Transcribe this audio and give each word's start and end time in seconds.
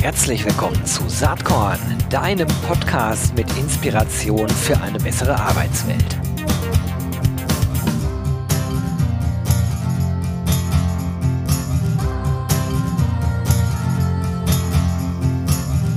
Herzlich 0.00 0.44
willkommen 0.44 0.84
zu 0.86 1.08
Saatkorn, 1.08 1.78
deinem 2.08 2.48
Podcast 2.66 3.34
mit 3.36 3.46
Inspiration 3.58 4.48
für 4.48 4.80
eine 4.80 4.98
bessere 4.98 5.38
Arbeitswelt. 5.38 6.18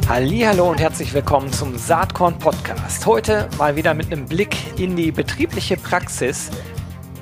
Hallo 0.10 0.70
und 0.70 0.80
herzlich 0.80 1.14
willkommen 1.14 1.52
zum 1.52 1.76
Saatkorn 1.76 2.38
Podcast. 2.38 3.06
Heute 3.08 3.50
mal 3.58 3.76
wieder 3.76 3.94
mit 3.96 4.12
einem 4.12 4.26
Blick 4.26 4.56
in 4.80 4.96
die 4.96 5.12
betriebliche 5.12 5.76
Praxis 5.76 6.52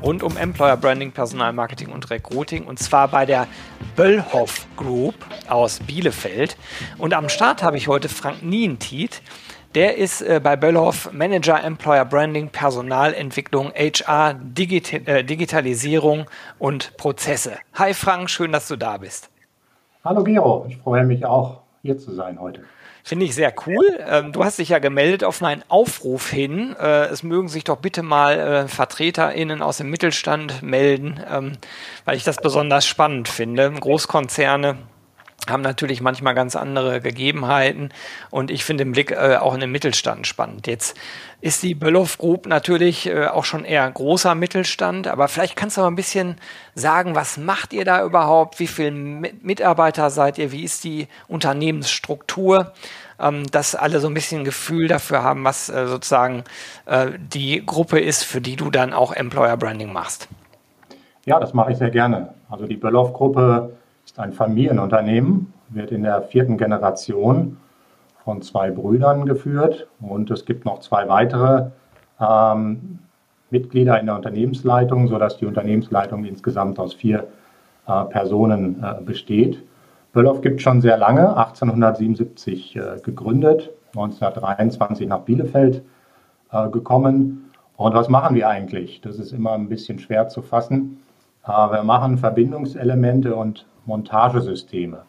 rund 0.02 0.24
um 0.24 0.38
Employer 0.38 0.78
Branding, 0.78 1.12
Personalmarketing 1.12 1.92
und 1.92 2.10
Recruiting 2.10 2.66
und 2.66 2.80
zwar 2.80 3.08
bei 3.08 3.26
der 3.26 3.48
Böllhoff 3.96 4.66
Group 4.76 5.16
aus 5.50 5.80
Bielefeld. 5.80 6.58
Und 6.98 7.14
am 7.14 7.30
Start 7.30 7.64
habe 7.64 7.78
ich 7.78 7.88
heute 7.88 8.10
Frank 8.10 8.44
Nientiet. 8.44 9.22
Der 9.76 9.98
ist 9.98 10.22
äh, 10.22 10.42
bei 10.44 10.58
Böllhoff 10.58 11.14
Manager 11.14 11.64
Employer 11.64 12.04
Branding, 12.04 12.50
Personalentwicklung, 12.50 13.72
HR, 13.74 14.34
Digita 14.34 14.98
äh, 14.98 15.24
Digitalisierung 15.24 16.26
und 16.60 16.98
Prozesse. 16.98 17.54
Hi 17.76 17.94
Frank, 17.94 18.30
schön, 18.30 18.52
dass 18.52 18.68
du 18.68 18.76
da 18.76 18.98
bist. 18.98 19.30
Hallo 20.04 20.24
Gero, 20.24 20.66
ich 20.68 20.78
freue 20.78 21.06
mich 21.06 21.24
auch, 21.26 21.62
hier 21.84 21.98
zu 21.98 22.14
sein 22.14 22.40
heute. 22.42 22.64
Finde 23.04 23.26
ich 23.26 23.36
sehr 23.36 23.54
cool. 23.66 24.00
Ähm, 24.08 24.32
du 24.32 24.44
hast 24.44 24.60
dich 24.60 24.70
ja 24.70 24.80
gemeldet 24.80 25.24
auf 25.24 25.42
meinen 25.42 25.64
Aufruf 25.68 26.30
hin. 26.30 26.76
Äh, 26.80 27.06
es 27.06 27.24
mögen 27.24 27.48
sich 27.48 27.64
doch 27.64 27.78
bitte 27.78 28.04
mal 28.04 28.40
äh, 28.40 28.68
VertreterInnen 28.68 29.62
aus 29.62 29.78
dem 29.78 29.90
Mittelstand 29.90 30.62
melden, 30.62 31.20
ähm, 31.30 31.54
weil 32.06 32.18
ich 32.18 32.24
das 32.24 32.38
besonders 32.38 32.86
spannend 32.86 33.28
finde. 33.28 33.72
Großkonzerne 33.72 34.78
haben 35.52 35.62
natürlich 35.62 36.02
manchmal 36.02 36.34
ganz 36.34 36.56
andere 36.56 37.02
Gegebenheiten 37.02 37.90
und 38.30 38.52
ich 38.52 38.64
finde 38.64 38.86
den 38.86 38.94
Blick 38.94 39.12
äh, 39.12 39.38
auch 39.38 39.54
in 39.54 39.60
den 39.60 39.72
Mittelstand 39.72 40.28
spannend. 40.28 40.68
Jetzt 40.68 40.98
ist 41.42 41.64
die 41.64 41.76
Böllhoff 41.76 42.18
Group 42.18 42.46
natürlich 42.46 43.08
äh, 43.08 43.28
auch 43.28 43.46
schon 43.46 43.66
eher 43.66 43.90
großer 43.90 44.36
Mittelstand, 44.36 45.08
aber 45.08 45.28
vielleicht 45.28 45.56
kannst 45.56 45.78
du 45.78 45.82
mal 45.82 45.88
ein 45.88 45.96
bisschen 45.96 46.38
sagen, 46.76 47.16
was 47.16 47.38
macht 47.38 47.74
ihr 47.74 47.86
da 47.86 48.04
überhaupt? 48.04 48.60
Wie 48.60 48.68
viele 48.68 48.92
Mitarbeiter 48.92 50.10
seid 50.10 50.38
ihr? 50.38 50.52
Wie 50.52 50.64
ist 50.64 50.84
die 50.84 51.08
Unternehmensstruktur? 51.28 52.74
Ähm, 53.20 53.46
dass 53.52 53.76
alle 53.76 54.00
so 54.00 54.08
ein 54.08 54.16
bisschen 54.16 54.44
Gefühl 54.44 54.88
dafür 54.88 55.22
haben, 55.22 55.44
was 55.44 55.70
äh, 55.70 55.86
sozusagen 55.86 56.44
äh, 56.88 57.12
die 57.20 57.64
Gruppe 57.64 58.00
ist, 58.00 58.24
für 58.24 58.42
die 58.42 58.56
du 58.56 58.72
dann 58.72 58.94
auch 58.94 59.12
Employer 59.12 59.58
Branding 59.58 59.94
machst. 59.94 60.28
Ja, 61.26 61.40
das 61.40 61.54
mache 61.54 61.72
ich 61.72 61.78
sehr 61.78 61.92
gerne. 61.92 62.34
Also 62.50 62.66
die 62.66 62.78
Böllhoff 62.78 63.14
Gruppe 63.14 63.78
ist 64.12 64.20
ein 64.20 64.34
Familienunternehmen, 64.34 65.54
wird 65.70 65.94
in 65.94 66.04
der 66.04 66.22
vierten 66.24 66.58
Generation 66.58 67.56
von 68.26 68.42
zwei 68.42 68.70
Brüdern 68.70 69.26
geführt 69.26 69.88
und 70.02 70.30
es 70.32 70.44
gibt 70.44 70.66
noch 70.66 70.80
zwei 70.80 71.08
weitere 71.08 71.70
ähm, 72.20 73.00
Mitglieder 73.52 73.98
in 74.02 74.08
der 74.08 74.16
Unternehmensleitung, 74.16 75.08
sodass 75.08 75.38
die 75.38 75.46
Unternehmensleitung 75.46 76.26
insgesamt 76.26 76.78
aus 76.78 76.94
vier 76.94 77.28
äh, 77.88 78.04
Personen 78.06 78.84
äh, 78.84 79.02
besteht. 79.02 79.64
Böllhoff 80.12 80.42
gibt 80.42 80.62
schon 80.62 80.82
sehr 80.82 80.98
lange, 80.98 81.38
1877 81.38 82.76
äh, 82.76 82.82
gegründet, 83.02 83.70
1923 83.96 85.08
nach 85.08 85.22
Bielefeld 85.22 85.84
äh, 86.52 86.70
gekommen. 86.70 87.50
Und 87.78 87.96
was 87.96 88.10
machen 88.10 88.36
wir 88.36 88.50
eigentlich? 88.50 89.00
Das 89.00 89.20
ist 89.20 89.32
immer 89.32 89.54
ein 89.54 89.70
bisschen 89.70 90.00
schwer 90.00 90.28
zu 90.28 90.42
fassen. 90.42 91.02
Wir 91.46 91.84
machen 91.84 92.18
Verbindungselemente 92.18 93.36
und 93.36 93.66
Montagesysteme. 93.86 95.04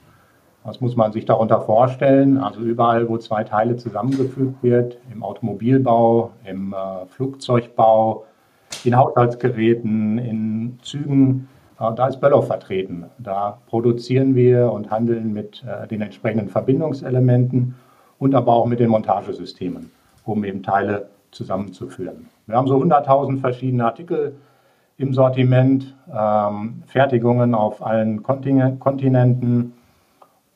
Was 0.64 0.80
muss 0.80 0.96
man 0.96 1.12
sich 1.12 1.24
darunter 1.24 1.60
vorstellen? 1.60 2.38
Also 2.38 2.60
überall, 2.60 3.08
wo 3.08 3.18
zwei 3.18 3.42
Teile 3.42 3.76
zusammengefügt 3.76 4.62
wird, 4.62 4.98
im 5.12 5.24
Automobilbau, 5.24 6.30
im 6.44 6.72
äh, 6.72 7.06
Flugzeugbau, 7.06 8.24
in 8.84 8.96
Haushaltsgeräten, 8.96 10.18
in 10.18 10.78
Zügen, 10.82 11.48
äh, 11.80 11.92
da 11.94 12.06
ist 12.06 12.20
Böllhoff 12.20 12.46
vertreten. 12.46 13.06
Da 13.18 13.58
produzieren 13.66 14.36
wir 14.36 14.70
und 14.70 14.90
handeln 14.90 15.32
mit 15.32 15.64
äh, 15.66 15.88
den 15.88 16.00
entsprechenden 16.00 16.48
Verbindungselementen 16.48 17.74
und 18.18 18.34
aber 18.36 18.52
auch 18.52 18.66
mit 18.66 18.78
den 18.78 18.88
Montagesystemen, 18.88 19.90
um 20.24 20.44
eben 20.44 20.62
Teile 20.62 21.08
zusammenzuführen. 21.32 22.28
Wir 22.46 22.56
haben 22.56 22.68
so 22.68 22.76
100.000 22.76 23.40
verschiedene 23.40 23.84
Artikel 23.84 24.36
im 24.98 25.14
Sortiment, 25.14 25.94
ähm, 26.12 26.82
Fertigungen 26.86 27.54
auf 27.54 27.84
allen 27.84 28.22
Kontinenten 28.22 29.72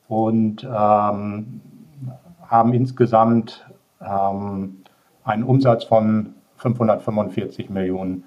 und 0.07 0.63
ähm, 0.63 1.61
haben 2.47 2.73
insgesamt 2.73 3.65
ähm, 4.01 4.83
einen 5.23 5.43
Umsatz 5.43 5.83
von 5.83 6.33
545 6.57 7.69
Millionen 7.69 8.23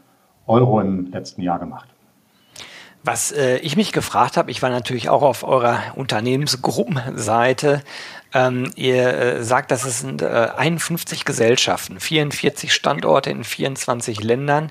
Euro 0.46 0.80
im 0.80 1.10
letzten 1.10 1.42
Jahr 1.42 1.58
gemacht. 1.58 1.88
Was 3.02 3.32
äh, 3.32 3.56
ich 3.58 3.76
mich 3.76 3.92
gefragt 3.92 4.36
habe, 4.36 4.50
ich 4.50 4.60
war 4.60 4.68
natürlich 4.68 5.08
auch 5.08 5.22
auf 5.22 5.42
eurer 5.42 5.78
Unternehmensgruppenseite. 5.96 7.82
Ähm, 8.32 8.70
ihr 8.76 9.08
äh, 9.08 9.42
sagt, 9.42 9.70
dass 9.70 9.84
es 9.84 10.00
sind 10.00 10.22
äh, 10.22 10.48
51 10.56 11.24
Gesellschaften, 11.24 11.98
44 11.98 12.72
Standorte 12.72 13.30
in 13.30 13.42
24 13.42 14.22
Ländern, 14.22 14.70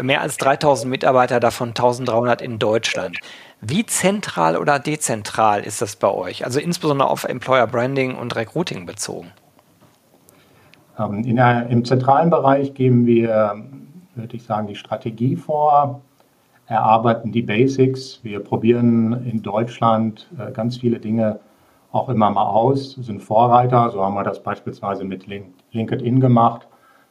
mehr 0.00 0.22
als 0.22 0.38
3000 0.38 0.90
Mitarbeiter, 0.90 1.38
davon 1.38 1.68
1300 1.68 2.40
in 2.40 2.58
Deutschland. 2.58 3.18
Wie 3.60 3.84
zentral 3.84 4.56
oder 4.56 4.78
dezentral 4.78 5.62
ist 5.62 5.82
das 5.82 5.96
bei 5.96 6.08
euch? 6.08 6.44
Also 6.44 6.60
insbesondere 6.60 7.08
auf 7.08 7.24
Employer 7.24 7.66
Branding 7.66 8.14
und 8.14 8.36
Recruiting 8.36 8.86
bezogen. 8.86 9.30
Ähm, 10.98 11.22
der, 11.22 11.66
Im 11.68 11.84
zentralen 11.84 12.30
Bereich 12.30 12.72
geben 12.72 13.06
wir, 13.06 13.64
würde 14.14 14.36
ich 14.36 14.44
sagen, 14.44 14.66
die 14.66 14.76
Strategie 14.76 15.36
vor 15.36 16.00
erarbeiten 16.66 17.32
die 17.32 17.42
Basics. 17.42 18.20
Wir 18.22 18.40
probieren 18.40 19.12
in 19.26 19.42
Deutschland 19.42 20.28
äh, 20.38 20.50
ganz 20.52 20.78
viele 20.78 20.98
Dinge 20.98 21.40
auch 21.94 22.08
immer 22.08 22.30
mal 22.30 22.46
aus, 22.46 22.92
sind 22.92 23.22
Vorreiter. 23.22 23.90
So 23.90 24.04
haben 24.04 24.14
wir 24.14 24.24
das 24.24 24.42
beispielsweise 24.42 25.04
mit 25.04 25.26
LinkedIn 25.26 26.20
gemacht, 26.20 26.66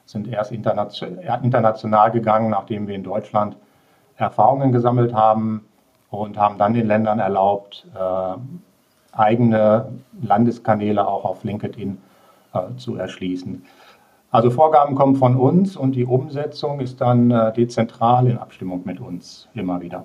sind 0.05 0.27
erst 0.27 0.51
international 0.51 2.11
gegangen, 2.11 2.49
nachdem 2.49 2.87
wir 2.87 2.95
in 2.95 3.03
Deutschland 3.03 3.55
Erfahrungen 4.17 4.71
gesammelt 4.71 5.13
haben 5.13 5.65
und 6.09 6.37
haben 6.37 6.57
dann 6.57 6.73
den 6.73 6.85
Ländern 6.85 7.19
erlaubt, 7.19 7.87
äh, 7.95 8.35
eigene 9.13 9.93
Landeskanäle 10.21 11.07
auch 11.07 11.23
auf 11.23 11.43
LinkedIn 11.43 11.97
äh, 12.53 12.75
zu 12.75 12.97
erschließen. 12.97 13.65
Also 14.31 14.51
Vorgaben 14.51 14.95
kommen 14.95 15.15
von 15.15 15.37
uns 15.37 15.77
und 15.77 15.93
die 15.95 16.05
Umsetzung 16.05 16.81
ist 16.81 16.99
dann 16.99 17.31
äh, 17.31 17.53
dezentral 17.53 18.27
in 18.27 18.37
Abstimmung 18.37 18.81
mit 18.83 18.99
uns 18.99 19.47
immer 19.53 19.79
wieder. 19.79 20.03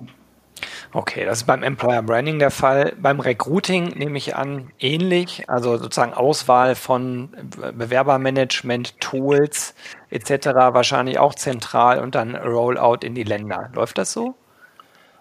Okay, 0.91 1.23
das 1.23 1.39
ist 1.39 1.43
beim 1.45 1.61
Employer 1.61 2.01
Branding 2.01 2.39
der 2.39 2.49
Fall. 2.49 2.93
Beim 2.99 3.19
Recruiting 3.19 3.89
nehme 3.89 4.17
ich 4.17 4.35
an, 4.35 4.71
ähnlich, 4.79 5.47
also 5.47 5.77
sozusagen 5.77 6.13
Auswahl 6.13 6.73
von 6.73 7.29
Bewerbermanagement, 7.77 8.99
Tools 8.99 9.75
etc. 10.09 10.47
wahrscheinlich 10.73 11.19
auch 11.19 11.35
zentral 11.35 11.99
und 11.99 12.15
dann 12.15 12.35
Rollout 12.35 13.05
in 13.05 13.13
die 13.13 13.23
Länder. 13.23 13.69
Läuft 13.75 13.99
das 13.99 14.11
so? 14.13 14.33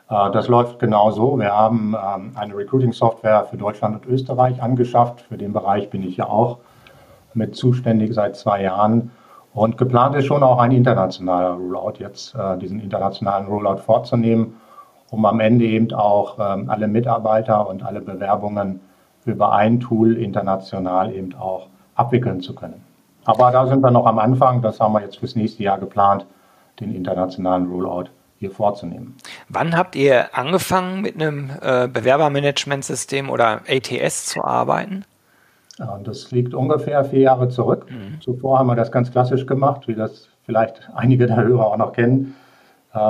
Äh, 0.08 0.30
das 0.32 0.48
läuft 0.48 0.78
genau 0.78 1.10
so. 1.10 1.38
Wir 1.38 1.52
haben 1.52 1.94
ähm, 1.94 2.32
eine 2.34 2.56
Recruiting-Software 2.56 3.44
für 3.50 3.58
Deutschland 3.58 3.96
und 3.96 4.10
Österreich 4.10 4.62
angeschafft. 4.62 5.20
Für 5.20 5.36
den 5.36 5.52
Bereich 5.52 5.90
bin 5.90 6.02
ich 6.02 6.16
ja 6.16 6.28
auch 6.28 6.58
mit 7.34 7.56
zuständig 7.56 8.14
seit 8.14 8.36
zwei 8.36 8.62
Jahren. 8.62 9.10
Und 9.52 9.76
geplant 9.76 10.14
ist 10.16 10.26
schon 10.26 10.42
auch 10.42 10.58
ein 10.58 10.72
internationaler 10.72 11.50
Rollout, 11.50 11.94
jetzt 11.98 12.34
äh, 12.34 12.56
diesen 12.58 12.80
internationalen 12.80 13.46
Rollout 13.46 13.78
vorzunehmen, 13.78 14.58
um 15.10 15.24
am 15.24 15.40
Ende 15.40 15.64
eben 15.64 15.92
auch 15.92 16.38
ähm, 16.38 16.70
alle 16.70 16.88
Mitarbeiter 16.88 17.68
und 17.68 17.82
alle 17.82 18.00
Bewerbungen 18.00 18.80
über 19.24 19.52
ein 19.52 19.80
Tool 19.80 20.16
international 20.16 21.14
eben 21.14 21.34
auch 21.34 21.66
abwickeln 21.94 22.40
zu 22.40 22.54
können. 22.54 22.82
Aber 23.24 23.50
da 23.50 23.66
sind 23.66 23.82
wir 23.82 23.90
noch 23.90 24.06
am 24.06 24.18
Anfang, 24.18 24.62
das 24.62 24.80
haben 24.80 24.94
wir 24.94 25.02
jetzt 25.02 25.18
fürs 25.18 25.36
nächste 25.36 25.62
Jahr 25.62 25.78
geplant, 25.78 26.24
den 26.80 26.94
internationalen 26.94 27.68
Rollout 27.68 28.06
hier 28.38 28.50
vorzunehmen. 28.50 29.16
Wann 29.48 29.76
habt 29.76 29.96
ihr 29.96 30.36
angefangen 30.36 31.02
mit 31.02 31.16
einem 31.16 31.50
äh, 31.60 31.88
Bewerbermanagementsystem 31.88 33.28
oder 33.28 33.62
ATS 33.68 34.26
zu 34.26 34.44
arbeiten? 34.44 35.04
Das 36.04 36.30
liegt 36.32 36.54
ungefähr 36.54 37.04
vier 37.04 37.20
Jahre 37.20 37.48
zurück. 37.48 37.86
Mhm. 37.88 38.20
Zuvor 38.20 38.58
haben 38.58 38.66
wir 38.66 38.76
das 38.76 38.90
ganz 38.90 39.12
klassisch 39.12 39.46
gemacht, 39.46 39.86
wie 39.86 39.94
das 39.94 40.28
vielleicht 40.44 40.88
einige 40.94 41.26
der 41.26 41.36
Hörer 41.36 41.66
auch 41.66 41.76
noch 41.76 41.92
kennen, 41.92 42.34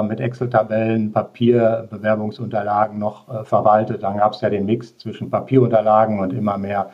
mit 0.03 0.21
Excel-Tabellen, 0.21 1.13
Papier, 1.13 1.87
Bewerbungsunterlagen 1.91 2.99
noch 2.99 3.29
äh, 3.29 3.45
verwaltet. 3.45 4.03
Dann 4.03 4.17
gab 4.17 4.33
es 4.33 4.41
ja 4.41 4.51
den 4.51 4.67
Mix 4.67 4.97
zwischen 4.99 5.31
Papierunterlagen 5.31 6.19
und 6.21 6.33
immer 6.33 6.59
mehr 6.59 6.91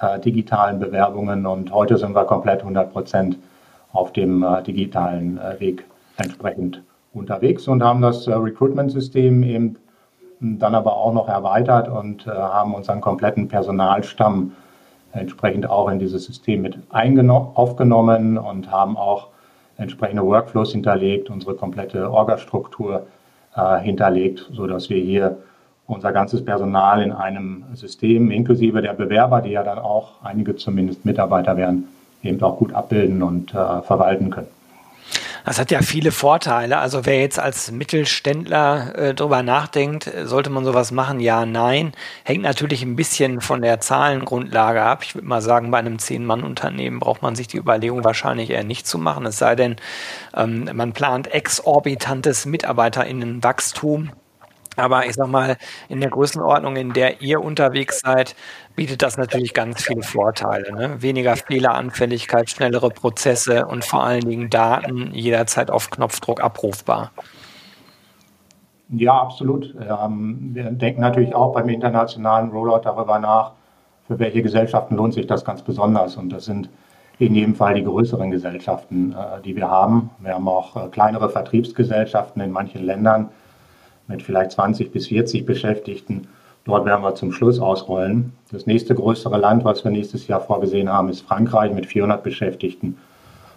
äh, 0.00 0.18
digitalen 0.18 0.80
Bewerbungen. 0.80 1.46
Und 1.46 1.72
heute 1.72 1.96
sind 1.96 2.14
wir 2.14 2.24
komplett 2.24 2.60
100 2.60 2.92
Prozent 2.92 3.38
auf 3.92 4.12
dem 4.12 4.42
äh, 4.42 4.62
digitalen 4.62 5.38
äh, 5.38 5.60
Weg 5.60 5.84
entsprechend 6.16 6.82
unterwegs 7.12 7.68
und 7.68 7.82
haben 7.82 8.02
das 8.02 8.26
äh, 8.26 8.32
Recruitment-System 8.32 9.42
eben 9.42 9.76
dann 10.40 10.74
aber 10.74 10.96
auch 10.96 11.12
noch 11.12 11.28
erweitert 11.28 11.88
und 11.88 12.26
äh, 12.26 12.30
haben 12.30 12.74
unseren 12.74 13.00
kompletten 13.00 13.48
Personalstamm 13.48 14.52
entsprechend 15.12 15.68
auch 15.68 15.88
in 15.88 15.98
dieses 15.98 16.24
System 16.24 16.62
mit 16.62 16.78
aufgenommen 16.90 18.38
und 18.38 18.70
haben 18.70 18.96
auch 18.96 19.28
entsprechende 19.78 20.24
Workflows 20.24 20.72
hinterlegt, 20.72 21.30
unsere 21.30 21.54
komplette 21.54 22.10
Orgastruktur 22.10 23.06
äh, 23.56 23.78
hinterlegt, 23.78 24.48
sodass 24.52 24.90
wir 24.90 24.98
hier 24.98 25.38
unser 25.86 26.12
ganzes 26.12 26.44
Personal 26.44 27.02
in 27.02 27.12
einem 27.12 27.64
System, 27.74 28.30
inklusive 28.30 28.82
der 28.82 28.92
Bewerber, 28.92 29.40
die 29.40 29.52
ja 29.52 29.62
dann 29.62 29.78
auch 29.78 30.22
einige 30.22 30.54
zumindest 30.56 31.06
Mitarbeiter 31.06 31.56
werden, 31.56 31.88
eben 32.22 32.42
auch 32.42 32.58
gut 32.58 32.74
abbilden 32.74 33.22
und 33.22 33.54
äh, 33.54 33.82
verwalten 33.82 34.30
können. 34.30 34.57
Das 35.48 35.58
hat 35.58 35.70
ja 35.70 35.80
viele 35.80 36.12
Vorteile. 36.12 36.76
Also 36.76 37.06
wer 37.06 37.20
jetzt 37.20 37.38
als 37.38 37.70
Mittelständler 37.70 38.94
äh, 38.98 39.14
drüber 39.14 39.42
nachdenkt, 39.42 40.12
sollte 40.24 40.50
man 40.50 40.62
sowas 40.66 40.90
machen? 40.90 41.20
Ja, 41.20 41.46
nein. 41.46 41.92
Hängt 42.24 42.42
natürlich 42.42 42.82
ein 42.82 42.96
bisschen 42.96 43.40
von 43.40 43.62
der 43.62 43.80
Zahlengrundlage 43.80 44.82
ab. 44.82 45.04
Ich 45.04 45.14
würde 45.14 45.26
mal 45.26 45.40
sagen, 45.40 45.70
bei 45.70 45.78
einem 45.78 45.98
Zehn-Mann-Unternehmen 45.98 46.98
braucht 46.98 47.22
man 47.22 47.34
sich 47.34 47.48
die 47.48 47.56
Überlegung 47.56 48.04
wahrscheinlich 48.04 48.50
eher 48.50 48.62
nicht 48.62 48.86
zu 48.86 48.98
machen. 48.98 49.24
Es 49.24 49.38
sei 49.38 49.54
denn, 49.56 49.76
ähm, 50.36 50.68
man 50.74 50.92
plant 50.92 51.32
exorbitantes 51.32 52.44
MitarbeiterInnenwachstum. 52.44 54.10
Aber 54.76 55.06
ich 55.06 55.14
sag 55.14 55.28
mal, 55.28 55.56
in 55.88 56.00
der 56.00 56.10
Größenordnung, 56.10 56.76
in 56.76 56.92
der 56.92 57.22
ihr 57.22 57.40
unterwegs 57.40 58.00
seid, 58.00 58.36
bietet 58.78 59.02
das 59.02 59.18
natürlich 59.18 59.54
ganz 59.54 59.82
viele 59.82 60.04
Vorteile. 60.04 60.72
Ne? 60.72 61.02
Weniger 61.02 61.34
Fehleranfälligkeit, 61.34 62.48
schnellere 62.48 62.90
Prozesse 62.90 63.66
und 63.66 63.84
vor 63.84 64.04
allen 64.04 64.20
Dingen 64.20 64.50
Daten 64.50 65.10
jederzeit 65.12 65.68
auf 65.68 65.90
Knopfdruck 65.90 66.40
abrufbar. 66.40 67.10
Ja, 68.90 69.20
absolut. 69.20 69.74
Ähm, 69.80 70.50
wir 70.52 70.70
denken 70.70 71.00
natürlich 71.00 71.34
auch 71.34 71.54
beim 71.54 71.68
internationalen 71.68 72.50
Rollout 72.50 72.82
darüber 72.84 73.18
nach, 73.18 73.50
für 74.06 74.20
welche 74.20 74.42
Gesellschaften 74.42 74.94
lohnt 74.94 75.12
sich 75.12 75.26
das 75.26 75.44
ganz 75.44 75.60
besonders. 75.62 76.16
Und 76.16 76.28
das 76.28 76.44
sind 76.44 76.70
in 77.18 77.34
jedem 77.34 77.56
Fall 77.56 77.74
die 77.74 77.82
größeren 77.82 78.30
Gesellschaften, 78.30 79.12
äh, 79.12 79.42
die 79.42 79.56
wir 79.56 79.68
haben. 79.68 80.10
Wir 80.20 80.34
haben 80.34 80.46
auch 80.46 80.76
äh, 80.76 80.88
kleinere 80.88 81.30
Vertriebsgesellschaften 81.30 82.40
in 82.40 82.52
manchen 82.52 82.84
Ländern 82.84 83.30
mit 84.06 84.22
vielleicht 84.22 84.52
20 84.52 84.92
bis 84.92 85.08
40 85.08 85.44
Beschäftigten. 85.44 86.28
Dort 86.68 86.84
werden 86.84 87.02
wir 87.02 87.14
zum 87.14 87.32
Schluss 87.32 87.58
ausrollen. 87.58 88.34
Das 88.52 88.66
nächste 88.66 88.94
größere 88.94 89.38
Land, 89.38 89.64
was 89.64 89.82
wir 89.84 89.90
nächstes 89.90 90.26
Jahr 90.28 90.42
vorgesehen 90.42 90.90
haben, 90.90 91.08
ist 91.08 91.22
Frankreich 91.22 91.72
mit 91.72 91.86
400 91.86 92.22
Beschäftigten. 92.22 92.98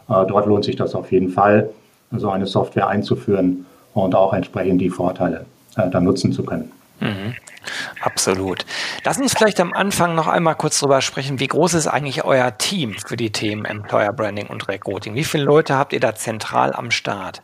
Äh, 0.08 0.26
dort 0.28 0.46
lohnt 0.46 0.64
sich 0.64 0.78
das 0.78 0.96
auf 0.96 1.12
jeden 1.12 1.28
Fall, 1.28 1.70
so 2.12 2.30
eine 2.30 2.48
Software 2.48 2.88
einzuführen 2.88 3.66
und 3.94 4.16
auch 4.16 4.32
entsprechend 4.32 4.80
die 4.80 4.90
Vorteile 4.90 5.46
äh, 5.76 5.90
dann 5.90 6.06
nutzen 6.06 6.32
zu 6.32 6.44
können. 6.44 6.72
Mhm. 7.02 7.36
Absolut. 8.02 8.66
Lass 9.04 9.18
uns 9.18 9.34
vielleicht 9.34 9.60
am 9.60 9.74
Anfang 9.74 10.16
noch 10.16 10.30
einmal 10.30 10.56
kurz 10.56 10.80
darüber 10.80 11.02
sprechen, 11.02 11.42
wie 11.42 11.48
groß 11.48 11.74
ist 11.74 11.88
eigentlich 11.88 12.24
euer 12.24 12.58
Team 12.58 12.96
für 13.06 13.18
die 13.18 13.34
Themen 13.34 13.66
Employer 13.66 14.14
Branding 14.14 14.48
und 14.48 14.70
Recruiting? 14.70 15.16
Wie 15.16 15.26
viele 15.26 15.44
Leute 15.44 15.78
habt 15.78 15.92
ihr 15.92 16.00
da 16.00 16.16
zentral 16.16 16.72
am 16.72 16.92
Start? 16.92 17.42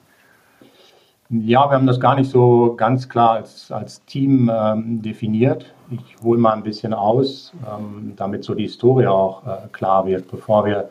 Ja, 1.29 1.69
wir 1.69 1.75
haben 1.75 1.87
das 1.87 1.99
gar 1.99 2.15
nicht 2.15 2.31
so 2.31 2.75
ganz 2.77 3.09
klar 3.09 3.31
als, 3.31 3.69
als 3.69 4.05
Team 4.05 4.49
ähm, 4.53 5.01
definiert. 5.01 5.73
Ich 5.91 6.15
hole 6.23 6.39
mal 6.39 6.53
ein 6.53 6.63
bisschen 6.63 6.93
aus, 6.93 7.51
ähm, 7.69 8.13
damit 8.15 8.45
so 8.45 8.55
die 8.55 8.63
Historie 8.63 9.07
auch 9.07 9.45
äh, 9.45 9.67
klar 9.73 10.05
wird, 10.05 10.31
bevor 10.31 10.63
wir 10.65 10.89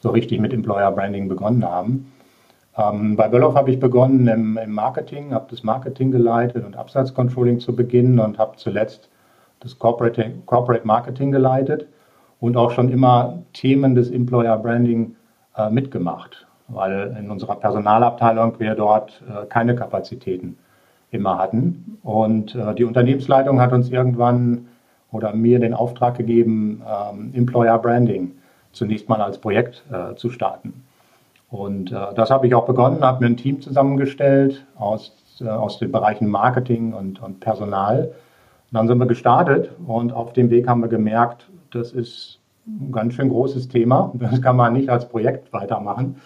so 0.00 0.10
richtig 0.10 0.40
mit 0.40 0.52
Employer 0.52 0.90
Branding 0.90 1.28
begonnen 1.28 1.64
haben. 1.64 2.12
Ähm, 2.76 3.14
bei 3.14 3.28
Böllhoff 3.28 3.54
habe 3.54 3.70
ich 3.70 3.78
begonnen 3.78 4.26
im, 4.26 4.56
im 4.58 4.72
Marketing, 4.72 5.32
habe 5.32 5.46
das 5.48 5.62
Marketing 5.62 6.10
geleitet 6.10 6.64
und 6.64 6.76
Absatzcontrolling 6.76 7.60
zu 7.60 7.76
Beginn 7.76 8.18
und 8.18 8.36
habe 8.36 8.56
zuletzt 8.56 9.08
das 9.60 9.78
Corporate, 9.78 10.32
Corporate 10.46 10.84
Marketing 10.88 11.30
geleitet 11.30 11.86
und 12.40 12.56
auch 12.56 12.72
schon 12.72 12.88
immer 12.88 13.44
Themen 13.52 13.94
des 13.94 14.10
Employer 14.10 14.58
Branding 14.58 15.14
äh, 15.56 15.70
mitgemacht 15.70 16.47
weil 16.68 17.16
in 17.18 17.30
unserer 17.30 17.56
Personalabteilung 17.56 18.58
wir 18.58 18.74
dort 18.74 19.22
äh, 19.28 19.46
keine 19.46 19.74
Kapazitäten 19.74 20.58
immer 21.10 21.38
hatten. 21.38 21.98
Und 22.02 22.54
äh, 22.54 22.74
die 22.74 22.84
Unternehmensleitung 22.84 23.60
hat 23.60 23.72
uns 23.72 23.90
irgendwann 23.90 24.68
oder 25.10 25.32
mir 25.32 25.58
den 25.58 25.72
Auftrag 25.72 26.16
gegeben, 26.18 26.82
ähm, 26.86 27.32
Employer 27.34 27.78
Branding 27.78 28.32
zunächst 28.72 29.08
mal 29.08 29.22
als 29.22 29.38
Projekt 29.38 29.82
äh, 29.90 30.14
zu 30.14 30.30
starten. 30.30 30.84
Und 31.50 31.92
das 31.92 32.30
habe 32.30 32.46
ich 32.46 32.54
auch 32.54 32.66
begonnen, 32.66 33.00
habe 33.00 33.24
mir 33.24 33.30
ein 33.30 33.38
Team 33.38 33.62
zusammengestellt 33.62 34.66
aus, 34.76 35.16
aus 35.42 35.78
den 35.78 35.90
Bereichen 35.90 36.28
Marketing 36.28 36.92
und, 36.92 37.22
und 37.22 37.40
Personal. 37.40 38.12
Und 38.70 38.72
dann 38.72 38.86
sind 38.86 38.98
wir 38.98 39.06
gestartet 39.06 39.70
und 39.86 40.12
auf 40.12 40.34
dem 40.34 40.50
Weg 40.50 40.68
haben 40.68 40.82
wir 40.82 40.88
gemerkt, 40.88 41.48
das 41.70 41.92
ist 41.92 42.38
ein 42.66 42.92
ganz 42.92 43.14
schön 43.14 43.30
großes 43.30 43.68
Thema. 43.68 44.12
Das 44.14 44.42
kann 44.42 44.56
man 44.56 44.74
nicht 44.74 44.90
als 44.90 45.08
Projekt 45.08 45.50
weitermachen. 45.54 46.16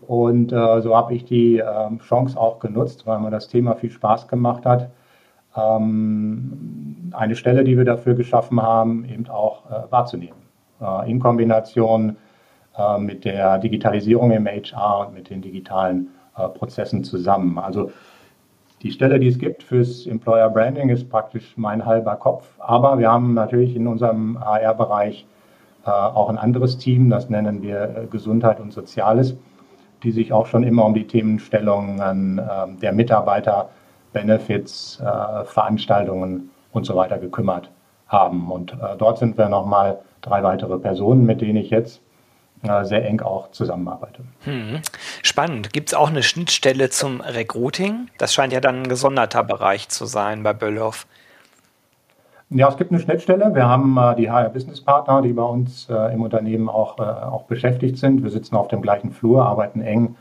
Und 0.00 0.52
äh, 0.52 0.80
so 0.82 0.96
habe 0.96 1.14
ich 1.14 1.24
die 1.24 1.58
äh, 1.58 1.98
Chance 1.98 2.38
auch 2.38 2.58
genutzt, 2.60 3.06
weil 3.06 3.18
mir 3.18 3.30
das 3.30 3.48
Thema 3.48 3.74
viel 3.74 3.90
Spaß 3.90 4.28
gemacht 4.28 4.66
hat. 4.66 4.90
Ähm, 5.56 7.10
eine 7.12 7.34
Stelle, 7.34 7.64
die 7.64 7.76
wir 7.76 7.84
dafür 7.84 8.14
geschaffen 8.14 8.60
haben, 8.62 9.04
eben 9.06 9.28
auch 9.28 9.70
äh, 9.70 9.90
wahrzunehmen. 9.90 10.46
Äh, 10.80 11.10
in 11.10 11.20
Kombination 11.20 12.16
äh, 12.76 12.98
mit 12.98 13.24
der 13.24 13.58
Digitalisierung 13.58 14.30
im 14.32 14.46
HR 14.46 15.06
und 15.06 15.14
mit 15.14 15.30
den 15.30 15.40
digitalen 15.40 16.08
äh, 16.36 16.48
Prozessen 16.48 17.02
zusammen. 17.04 17.58
Also 17.58 17.90
die 18.82 18.92
Stelle, 18.92 19.18
die 19.18 19.28
es 19.28 19.38
gibt 19.38 19.62
fürs 19.62 20.06
Employer 20.06 20.50
Branding, 20.50 20.90
ist 20.90 21.08
praktisch 21.08 21.54
mein 21.56 21.86
halber 21.86 22.16
Kopf. 22.16 22.46
Aber 22.58 22.98
wir 22.98 23.10
haben 23.10 23.32
natürlich 23.32 23.74
in 23.74 23.86
unserem 23.86 24.38
HR-Bereich 24.38 25.26
auch 25.84 26.28
ein 26.28 26.36
anderes 26.36 26.78
Team, 26.78 27.10
das 27.10 27.30
nennen 27.30 27.62
wir 27.62 28.08
Gesundheit 28.10 28.58
und 28.58 28.72
Soziales 28.72 29.36
die 30.06 30.12
sich 30.12 30.32
auch 30.32 30.46
schon 30.46 30.62
immer 30.62 30.84
um 30.84 30.94
die 30.94 31.08
Themenstellungen 31.08 32.38
äh, 32.38 32.80
der 32.80 32.92
Mitarbeiter, 32.92 33.70
Benefits, 34.12 35.00
äh, 35.00 35.44
Veranstaltungen 35.44 36.50
und 36.70 36.86
so 36.86 36.94
weiter 36.94 37.18
gekümmert 37.18 37.70
haben. 38.06 38.52
Und 38.52 38.72
äh, 38.74 38.96
dort 38.96 39.18
sind 39.18 39.36
wir 39.36 39.48
nochmal 39.48 39.98
drei 40.22 40.44
weitere 40.44 40.78
Personen, 40.78 41.26
mit 41.26 41.40
denen 41.40 41.56
ich 41.56 41.70
jetzt 41.70 42.00
äh, 42.62 42.84
sehr 42.84 43.04
eng 43.04 43.20
auch 43.20 43.50
zusammenarbeite. 43.50 44.22
Hm. 44.44 44.80
Spannend. 45.24 45.72
Gibt 45.72 45.88
es 45.88 45.94
auch 45.94 46.08
eine 46.08 46.22
Schnittstelle 46.22 46.88
zum 46.88 47.20
Recruiting? 47.20 48.08
Das 48.16 48.32
scheint 48.32 48.52
ja 48.52 48.60
dann 48.60 48.82
ein 48.82 48.88
gesonderter 48.88 49.42
Bereich 49.42 49.88
zu 49.88 50.06
sein 50.06 50.44
bei 50.44 50.52
Böllhoff. 50.52 51.08
Ja, 52.50 52.68
es 52.68 52.76
gibt 52.76 52.92
eine 52.92 53.00
Schnittstelle. 53.00 53.52
Wir 53.56 53.66
haben 53.66 53.96
äh, 53.96 54.14
die 54.14 54.30
HR 54.30 54.50
Business 54.50 54.80
Partner, 54.80 55.20
die 55.20 55.32
bei 55.32 55.42
uns 55.42 55.88
äh, 55.90 56.14
im 56.14 56.22
Unternehmen 56.22 56.68
auch, 56.68 56.96
äh, 57.00 57.02
auch 57.02 57.42
beschäftigt 57.44 57.98
sind. 57.98 58.22
Wir 58.22 58.30
sitzen 58.30 58.54
auf 58.54 58.68
dem 58.68 58.82
gleichen 58.82 59.10
Flur, 59.10 59.44
arbeiten 59.44 59.80
eng 59.80 60.14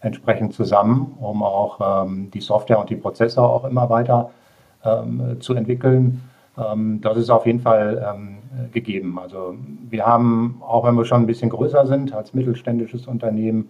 entsprechend 0.00 0.54
zusammen, 0.54 1.16
um 1.18 1.42
auch 1.42 2.04
ähm, 2.04 2.30
die 2.32 2.40
Software 2.40 2.78
und 2.78 2.90
die 2.90 2.96
Prozesse 2.96 3.42
auch 3.42 3.64
immer 3.64 3.90
weiter 3.90 4.30
ähm, 4.84 5.38
zu 5.40 5.54
entwickeln. 5.54 6.22
Ähm, 6.56 7.00
das 7.00 7.16
ist 7.16 7.28
auf 7.30 7.44
jeden 7.44 7.60
Fall 7.60 8.06
ähm, 8.08 8.70
gegeben. 8.70 9.18
Also 9.18 9.56
wir 9.90 10.06
haben, 10.06 10.62
auch 10.64 10.84
wenn 10.84 10.94
wir 10.94 11.04
schon 11.04 11.22
ein 11.22 11.26
bisschen 11.26 11.50
größer 11.50 11.86
sind 11.88 12.14
als 12.14 12.34
mittelständisches 12.34 13.08
Unternehmen, 13.08 13.68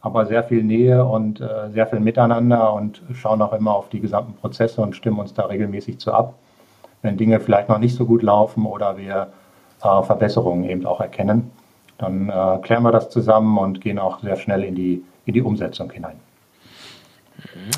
aber 0.00 0.26
sehr 0.26 0.44
viel 0.44 0.62
Nähe 0.62 1.04
und 1.04 1.40
äh, 1.40 1.70
sehr 1.72 1.88
viel 1.88 1.98
Miteinander 1.98 2.72
und 2.74 3.02
schauen 3.14 3.42
auch 3.42 3.52
immer 3.52 3.74
auf 3.74 3.88
die 3.88 4.00
gesamten 4.00 4.34
Prozesse 4.34 4.80
und 4.82 4.94
stimmen 4.94 5.18
uns 5.18 5.34
da 5.34 5.46
regelmäßig 5.46 5.98
zu 5.98 6.12
ab 6.12 6.34
wenn 7.02 7.16
Dinge 7.16 7.40
vielleicht 7.40 7.68
noch 7.68 7.78
nicht 7.78 7.94
so 7.94 8.04
gut 8.04 8.22
laufen 8.22 8.66
oder 8.66 8.96
wir 8.96 9.28
äh, 9.82 10.02
Verbesserungen 10.02 10.64
eben 10.64 10.86
auch 10.86 11.00
erkennen, 11.00 11.50
dann 11.98 12.28
äh, 12.28 12.58
klären 12.62 12.82
wir 12.82 12.92
das 12.92 13.10
zusammen 13.10 13.58
und 13.58 13.80
gehen 13.80 13.98
auch 13.98 14.20
sehr 14.20 14.36
schnell 14.36 14.64
in 14.64 14.74
die, 14.74 15.04
in 15.26 15.34
die 15.34 15.42
Umsetzung 15.42 15.90
hinein. 15.90 16.16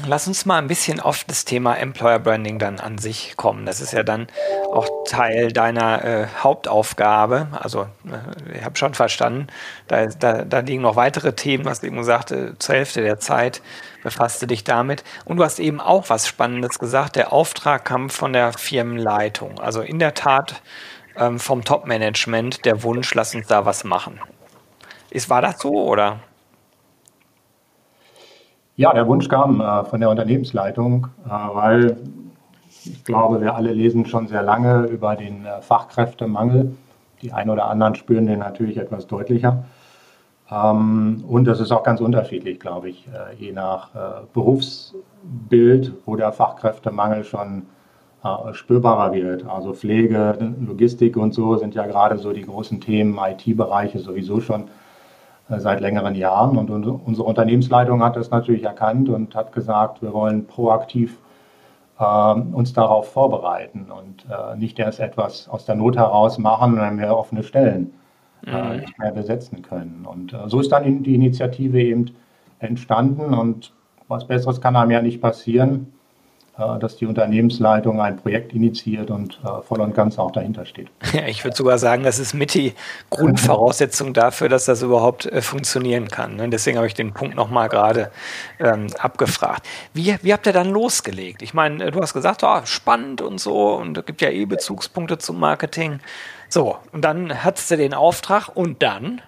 Lass 0.07 0.27
uns 0.27 0.47
mal 0.47 0.59
ein 0.59 0.67
bisschen 0.67 1.01
auf 1.01 1.25
das 1.25 1.45
Thema 1.45 1.75
Employer 1.75 2.19
Branding 2.19 2.59
dann 2.59 2.81
an 2.81 2.99
sich 2.99 3.37
kommen. 3.37 3.67
Das 3.67 3.81
ist 3.81 3.93
ja 3.93 4.03
dann 4.03 4.27
auch 4.73 4.89
Teil 5.07 5.53
deiner 5.53 6.05
äh, 6.05 6.27
Hauptaufgabe. 6.43 7.49
Also 7.53 7.83
äh, 8.07 8.59
ich 8.59 8.65
habe 8.65 8.77
schon 8.77 8.95
verstanden, 8.95 9.47
da, 9.89 10.07
da, 10.07 10.45
da, 10.45 10.59
liegen 10.61 10.83
noch 10.83 10.97
weitere 10.97 11.35
Themen, 11.35 11.65
was 11.65 11.81
du 11.81 11.87
eben 11.87 11.97
gesagt 11.97 12.31
äh, 12.31 12.59
zur 12.59 12.75
Hälfte 12.75 13.03
der 13.03 13.19
Zeit 13.19 13.63
befasste 14.03 14.47
dich 14.47 14.65
damit. 14.65 15.05
Und 15.25 15.37
du 15.37 15.45
hast 15.45 15.59
eben 15.61 15.81
auch 15.81 16.11
was 16.11 16.27
Spannendes 16.27 16.79
gesagt. 16.79 17.17
Der 17.17 17.33
Auftrag 17.33 17.85
kam 17.85 18.11
von 18.11 18.33
der 18.33 18.53
Firmenleitung. 18.53 19.61
Also 19.61 19.81
in 19.81 19.99
der 19.99 20.15
Tat 20.15 20.63
ähm, 21.17 21.39
vom 21.39 21.65
Top-Management 21.65 22.65
der 22.65 22.83
Wunsch, 22.83 23.15
lass 23.15 23.35
uns 23.35 23.47
da 23.47 23.65
was 23.65 23.85
machen. 23.85 24.21
Ist, 25.11 25.31
war 25.31 25.43
das 25.43 25.61
so 25.61 25.73
oder? 25.85 26.21
Ja, 28.83 28.93
der 28.93 29.07
Wunsch 29.07 29.29
kam 29.29 29.61
äh, 29.61 29.85
von 29.85 30.01
der 30.01 30.11
Unternehmensleitung, 30.11 31.07
äh, 31.25 31.29
weil 31.31 31.99
ich 32.85 33.05
glaube, 33.05 33.41
wir 33.41 33.55
alle 33.55 33.73
lesen 33.73 34.07
schon 34.07 34.27
sehr 34.27 34.43
lange 34.43 34.87
über 34.87 35.15
den 35.15 35.47
äh, 35.47 35.63
Fachkräftemangel. 35.63 36.75
Die 37.23 37.33
einen 37.33 37.51
oder 37.51 37.67
anderen 37.67 37.95
spüren 37.95 38.27
den 38.27 38.41
natürlich 38.41 38.79
etwas 38.79 39.07
deutlicher. 39.07 39.67
Ähm, 40.51 41.23
und 41.29 41.45
das 41.45 41.61
ist 41.61 41.71
auch 41.71 41.85
ganz 41.85 42.01
unterschiedlich, 42.01 42.59
glaube 42.59 42.89
ich, 42.89 43.07
äh, 43.07 43.37
je 43.37 43.53
nach 43.53 43.95
äh, 43.95 43.99
Berufsbild, 44.35 45.93
wo 46.05 46.17
der 46.17 46.33
Fachkräftemangel 46.33 47.23
schon 47.23 47.67
äh, 48.25 48.53
spürbarer 48.53 49.13
wird. 49.13 49.47
Also 49.47 49.75
Pflege, 49.75 50.55
Logistik 50.61 51.17
und 51.17 51.35
so 51.35 51.57
sind 51.57 51.77
ja 51.77 51.87
gerade 51.87 52.19
so 52.19 52.33
die 52.33 52.43
großen 52.43 52.81
Themen, 52.81 53.17
IT-Bereiche 53.17 54.01
sowieso 54.01 54.41
schon 54.41 54.65
seit 55.61 55.81
längeren 55.81 56.15
Jahren. 56.15 56.57
Und 56.57 56.71
unsere 56.71 57.27
Unternehmensleitung 57.27 58.03
hat 58.03 58.17
das 58.17 58.31
natürlich 58.31 58.65
erkannt 58.65 59.09
und 59.09 59.35
hat 59.35 59.53
gesagt, 59.53 60.03
wir 60.03 60.13
wollen 60.13 60.47
proaktiv 60.47 61.19
äh, 61.99 62.05
uns 62.05 62.73
darauf 62.73 63.13
vorbereiten 63.13 63.87
und 63.91 64.27
äh, 64.31 64.57
nicht 64.57 64.79
erst 64.79 65.01
etwas 65.01 65.49
aus 65.49 65.65
der 65.65 65.75
Not 65.75 65.97
heraus 65.97 66.39
machen, 66.39 66.79
wenn 66.79 66.99
wir 66.99 67.17
offene 67.17 67.43
Stellen 67.43 67.93
äh, 68.47 68.63
mhm. 68.63 68.81
nicht 68.81 68.99
mehr 68.99 69.13
besetzen 69.13 69.63
können. 69.63 70.07
Und 70.09 70.33
äh, 70.33 70.49
so 70.49 70.61
ist 70.61 70.73
dann 70.73 71.03
die 71.03 71.15
Initiative 71.15 71.81
eben 71.81 72.11
entstanden 72.59 73.35
und 73.35 73.73
was 74.09 74.27
Besseres 74.27 74.61
kann 74.61 74.77
einem 74.77 74.91
ja 74.91 75.03
nicht 75.03 75.21
passieren, 75.21 75.87
äh, 75.87 76.02
dass 76.57 76.97
die 76.97 77.07
Unternehmensleitung 77.07 78.01
ein 78.01 78.19
Projekt 78.19 78.53
initiiert 78.53 79.11
und 79.11 79.41
äh, 79.43 79.63
voll 79.63 79.81
und 79.81 79.95
ganz 79.95 80.19
auch 80.19 80.31
dahinter 80.31 80.67
steht. 80.67 80.89
Ja, 81.13 81.27
ich 81.27 81.45
würde 81.45 81.57
sogar 81.57 81.79
sagen, 81.79 82.05
das 82.05 82.19
ist 82.19 82.35
mit 82.35 82.55
die 82.55 82.73
Grundvoraussetzung 83.11 84.15
dafür, 84.15 84.49
dass 84.49 84.65
das 84.65 84.83
überhaupt 84.83 85.27
äh, 85.27 85.43
funktionieren 85.43 86.09
kann. 86.09 86.37
Ne? 86.37 86.49
Deswegen 86.49 86.77
habe 86.77 86.87
ich 86.87 86.95
den 86.95 87.13
Punkt 87.13 87.37
nochmal 87.37 87.69
gerade 87.69 88.11
ähm, 88.59 88.87
abgefragt. 88.99 89.67
Wie, 89.93 90.17
wie 90.23 90.33
habt 90.33 90.47
ihr 90.47 90.53
dann 90.53 90.71
losgelegt? 90.71 91.43
Ich 91.43 91.55
meine, 91.55 91.91
du 91.91 92.01
hast 92.01 92.15
gesagt, 92.15 92.43
oh, 92.45 92.61
spannend 92.65 93.21
und 93.21 93.41
so 93.41 93.75
und 93.75 93.99
es 93.99 94.05
gibt 94.07 94.21
ja 94.21 94.31
eh 94.31 94.45
Bezugspunkte 94.45 95.19
zum 95.19 95.39
Marketing. 95.39 96.01
So, 96.49 96.77
und 96.93 97.03
dann 97.03 97.45
hattest 97.45 97.71
du 97.71 97.77
den 97.77 97.95
Auftrag 97.95 98.49
und 98.55 98.83
dann? 98.83 99.23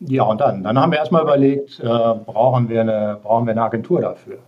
Ja, 0.00 0.24
und 0.24 0.40
dann? 0.40 0.62
Dann 0.62 0.78
haben 0.78 0.92
wir 0.92 0.98
erstmal 0.98 1.22
überlegt, 1.22 1.80
äh, 1.80 1.84
brauchen, 1.84 2.68
wir 2.68 2.80
eine, 2.82 3.18
brauchen 3.22 3.46
wir 3.46 3.52
eine 3.52 3.62
Agentur 3.62 4.00
dafür? 4.00 4.38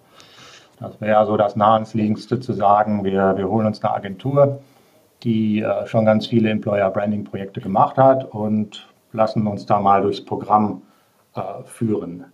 Das 0.81 1.01
wäre 1.01 1.25
so 1.27 1.37
das 1.37 1.57
naheliegendste 1.57 2.41
zu 2.41 2.53
sagen, 2.53 3.05
wir, 3.05 3.37
wir 3.37 3.49
holen 3.49 3.67
uns 3.67 3.83
eine 3.83 3.95
Agentur, 3.95 4.61
die 5.23 5.61
äh, 5.61 5.87
schon 5.87 6.05
ganz 6.05 6.27
viele 6.27 6.51
Employer 6.51 6.91
Branding 6.91 7.25
Projekte 7.25 7.61
gemacht 7.61 7.97
hat 7.97 8.25
und 8.35 8.89
lassen 9.13 9.47
uns 9.47 9.67
da 9.67 9.81
mal 9.81 10.03
durchs 10.03 10.25
Programm 10.25 10.83
äh, 11.35 11.41
führen. 11.65 12.25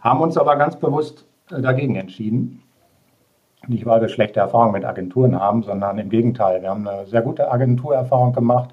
Haben 0.00 0.20
uns 0.20 0.36
aber 0.36 0.56
ganz 0.56 0.76
bewusst 0.76 1.26
äh, 1.50 1.60
dagegen 1.60 1.96
entschieden. 1.96 2.62
Nicht, 3.68 3.86
weil 3.86 4.00
wir 4.00 4.08
schlechte 4.08 4.40
Erfahrungen 4.40 4.72
mit 4.72 4.84
Agenturen 4.84 5.38
haben, 5.38 5.62
sondern 5.62 5.98
im 5.98 6.10
Gegenteil. 6.10 6.62
Wir 6.62 6.70
haben 6.70 6.88
eine 6.88 7.06
sehr 7.06 7.22
gute 7.22 7.50
Agenturerfahrung 7.52 8.32
gemacht. 8.32 8.70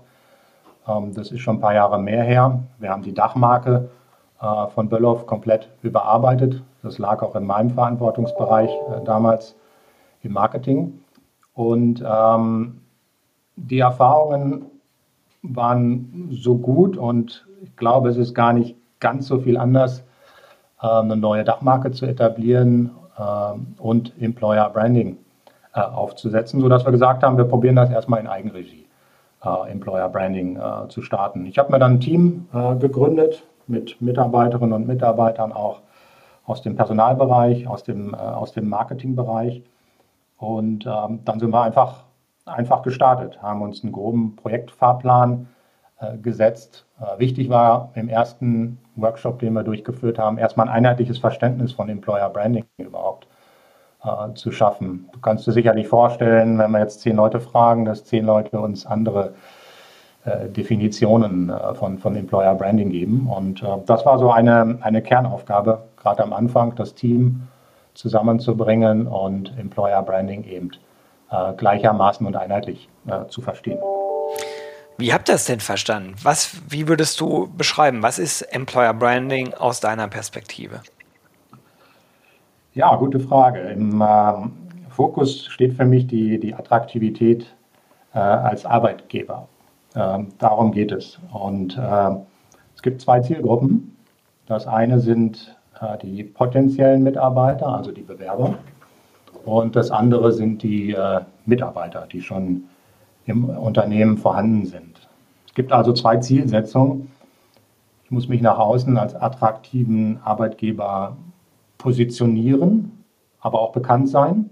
Ähm, 0.88 1.14
das 1.14 1.32
ist 1.32 1.42
schon 1.42 1.58
ein 1.58 1.62
paar 1.62 1.74
Jahre 1.74 2.02
mehr 2.02 2.24
her. 2.24 2.60
Wir 2.80 2.90
haben 2.90 3.04
die 3.04 3.14
Dachmarke 3.14 3.90
äh, 4.42 4.68
von 4.74 4.90
Böllhoff 4.90 5.28
komplett 5.28 5.70
überarbeitet. 5.84 6.64
Das 6.84 6.98
lag 6.98 7.22
auch 7.22 7.36
in 7.36 7.46
meinem 7.46 7.72
Verantwortungsbereich 7.72 8.70
äh, 8.70 9.04
damals 9.06 9.56
im 10.22 10.34
Marketing. 10.34 11.02
Und 11.54 12.04
ähm, 12.06 12.82
die 13.56 13.80
Erfahrungen 13.80 14.66
waren 15.42 16.30
so 16.32 16.58
gut 16.58 16.98
und 16.98 17.46
ich 17.62 17.76
glaube, 17.76 18.10
es 18.10 18.18
ist 18.18 18.34
gar 18.34 18.54
nicht 18.54 18.76
ganz 19.00 19.28
so 19.28 19.40
viel 19.40 19.58
anders, 19.58 20.04
äh, 20.82 20.88
eine 20.88 21.18
neue 21.18 21.44
Dachmarke 21.44 21.92
zu 21.92 22.06
etablieren 22.06 22.92
äh, 23.18 23.82
und 23.82 24.14
Employer 24.22 24.70
Branding 24.70 25.18
äh, 25.74 25.82
aufzusetzen, 25.82 26.62
sodass 26.62 26.86
wir 26.86 26.92
gesagt 26.92 27.24
haben, 27.24 27.38
wir 27.38 27.46
probieren 27.46 27.76
das 27.76 27.90
erstmal 27.90 28.20
in 28.20 28.28
Eigenregie, 28.28 28.86
äh, 29.44 29.72
Employer 29.72 30.10
Branding 30.10 30.60
zu 30.90 31.02
starten. 31.02 31.46
Ich 31.46 31.58
habe 31.58 31.72
mir 31.72 31.80
dann 31.80 31.94
ein 31.94 32.00
Team 32.00 32.48
gegründet 32.80 33.44
mit 33.68 34.02
Mitarbeiterinnen 34.02 34.74
und 34.74 34.88
Mitarbeitern 34.88 35.52
auch 35.52 35.82
aus 36.50 36.62
dem 36.62 36.76
Personalbereich, 36.76 37.68
aus 37.68 37.84
dem, 37.84 38.14
äh, 38.14 38.18
aus 38.18 38.52
dem 38.52 38.70
Marketingbereich. 38.70 39.64
Und 40.38 40.86
ähm, 40.86 41.20
dann 41.26 41.40
sind 41.40 41.52
wir 41.52 41.62
einfach, 41.62 42.06
einfach 42.46 42.82
gestartet, 42.82 43.42
haben 43.42 43.62
uns 43.62 43.84
einen 43.84 43.92
groben 43.92 44.36
Projektfahrplan 44.36 45.48
äh, 46.00 46.18
gesetzt. 46.18 46.86
Äh, 47.00 47.20
wichtig 47.20 47.50
war 47.50 47.92
im 47.96 48.10
ersten 48.10 48.80
Workshop, 48.96 49.40
den 49.40 49.54
wir 49.54 49.64
durchgeführt 49.64 50.18
haben, 50.18 50.38
erstmal 50.38 50.68
ein 50.68 50.74
einheitliches 50.74 51.20
Verständnis 51.20 51.74
von 51.74 51.90
Employer 51.90 52.30
Branding 52.30 52.66
überhaupt 52.78 53.28
äh, 54.04 54.34
zu 54.34 54.52
schaffen. 54.52 55.10
Du 55.12 55.20
kannst 55.20 55.46
dir 55.46 55.52
sicherlich 55.52 55.88
vorstellen, 55.88 56.58
wenn 56.58 56.72
wir 56.72 56.80
jetzt 56.80 57.02
zehn 57.02 57.18
Leute 57.18 57.40
fragen, 57.40 57.86
dass 57.86 58.06
zehn 58.06 58.26
Leute 58.26 58.60
uns 58.60 58.86
andere 58.86 59.34
Definitionen 60.26 61.50
äh, 61.50 61.74
von, 61.76 61.98
von 61.98 62.16
Employer 62.16 62.56
Branding 62.56 62.90
geben. 62.90 63.28
Und 63.28 63.64
äh, 63.64 63.68
das 63.86 64.06
war 64.06 64.20
so 64.20 64.32
eine, 64.32 64.78
eine 64.82 65.02
Kernaufgabe, 65.02 65.84
gerade 65.98 66.24
am 66.24 66.34
Anfang, 66.34 66.76
das 66.76 66.94
Team 66.96 67.48
zusammenzubringen 67.94 69.08
und 69.08 69.58
Employer 69.58 70.02
Branding 70.04 70.46
eben 70.46 70.72
gleichermaßen 71.58 72.26
und 72.26 72.36
einheitlich 72.36 72.88
zu 73.28 73.42
verstehen. 73.42 73.78
Wie 74.98 75.14
habt 75.14 75.30
ihr 75.30 75.34
das 75.34 75.46
denn 75.46 75.60
verstanden? 75.60 76.16
Was, 76.24 76.62
wie 76.68 76.88
würdest 76.88 77.20
du 77.20 77.50
beschreiben? 77.56 78.02
Was 78.02 78.20
ist 78.20 78.42
Employer 78.42 78.94
Branding 78.94 79.54
aus 79.54 79.80
deiner 79.80 80.08
Perspektive? 80.08 80.82
Ja, 82.74 82.96
gute 82.96 83.20
Frage. 83.20 83.60
Im 83.60 84.02
ähm, 84.02 84.52
Fokus 84.90 85.46
steht 85.46 85.76
für 85.76 85.86
mich 85.86 86.08
die, 86.08 86.40
die 86.40 86.54
Attraktivität 86.54 87.46
äh, 88.14 88.20
als 88.20 88.66
Arbeitgeber. 88.66 89.48
Ähm, 89.96 90.28
darum 90.38 90.72
geht 90.72 90.92
es. 90.92 91.20
Und 91.32 91.78
äh, 91.78 92.12
es 92.76 92.82
gibt 92.82 93.02
zwei 93.02 93.20
Zielgruppen. 93.22 93.96
Das 94.46 94.68
eine 94.68 95.00
sind 95.00 95.56
äh, 95.82 95.98
die 95.98 96.24
potenziellen 96.24 97.04
Mitarbeiter, 97.04 97.68
also 97.68 97.92
die 97.92 98.02
Bewerber. 98.02 98.56
Und 99.46 99.76
das 99.76 99.92
andere 99.92 100.32
sind 100.32 100.64
die 100.64 100.92
äh, 100.92 101.22
Mitarbeiter, 101.46 102.08
die 102.12 102.22
schon 102.22 102.66
im 103.26 103.46
Unternehmen 103.50 104.18
vorhanden 104.18 104.66
sind. 104.66 105.08
Es 105.48 105.54
gibt 105.54 105.72
also 105.72 105.94
zwei 105.94 106.18
Zielsetzungen. 106.18 107.12
Ich 108.06 108.12
muss 108.12 108.28
mich 108.28 108.42
nach 108.42 108.58
außen 108.58 108.98
als 108.98 109.16
attraktiven 109.16 110.20
Arbeitgeber 110.24 111.16
positionieren, 111.78 113.04
aber 113.40 113.60
auch 113.60 113.72
bekannt 113.72 114.10
sein. 114.10 114.50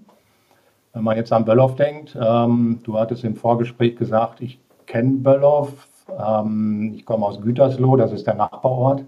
Wenn 0.94 1.04
man 1.04 1.18
jetzt 1.18 1.34
an 1.34 1.46
Böllhoff 1.46 1.76
denkt, 1.76 2.18
ähm, 2.20 2.80
du 2.84 2.98
hattest 2.98 3.24
im 3.24 3.36
Vorgespräch 3.36 3.96
gesagt, 3.96 4.42
ich 4.42 4.60
kenne 4.88 5.18
Böllhoff. 5.18 5.88
Ähm, 6.18 6.94
ich 6.96 7.06
komme 7.06 7.26
aus 7.26 7.42
Gütersloh, 7.42 7.96
das 7.98 8.12
ist 8.12 8.26
der 8.26 8.36
Nachbarort. 8.36 9.04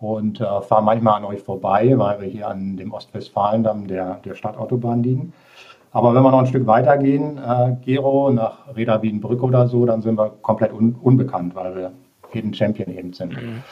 Und 0.00 0.40
äh, 0.40 0.60
fahre 0.62 0.82
manchmal 0.82 1.14
an 1.14 1.24
euch 1.24 1.40
vorbei, 1.40 1.92
weil 1.96 2.20
wir 2.20 2.28
hier 2.28 2.48
an 2.48 2.76
dem 2.76 2.92
Ostwestfalendamm 2.92 3.86
der, 3.86 4.16
der 4.24 4.34
Stadtautobahn 4.34 5.02
liegen. 5.02 5.32
Aber 5.92 6.14
wenn 6.14 6.22
wir 6.22 6.30
noch 6.30 6.40
ein 6.40 6.46
Stück 6.46 6.66
weiter 6.66 6.98
gehen, 6.98 7.38
äh, 7.38 7.76
Gero, 7.84 8.30
nach 8.30 8.74
Reda 8.74 9.02
Wiedenbrück 9.02 9.42
oder 9.42 9.68
so, 9.68 9.86
dann 9.86 10.02
sind 10.02 10.18
wir 10.18 10.30
komplett 10.42 10.72
un 10.72 10.96
unbekannt, 11.00 11.54
weil 11.54 11.76
wir 11.76 11.92
Hidden 12.30 12.54
Champion 12.54 12.90
eben 12.90 13.12
sind. 13.12 13.34
Mhm. 13.34 13.62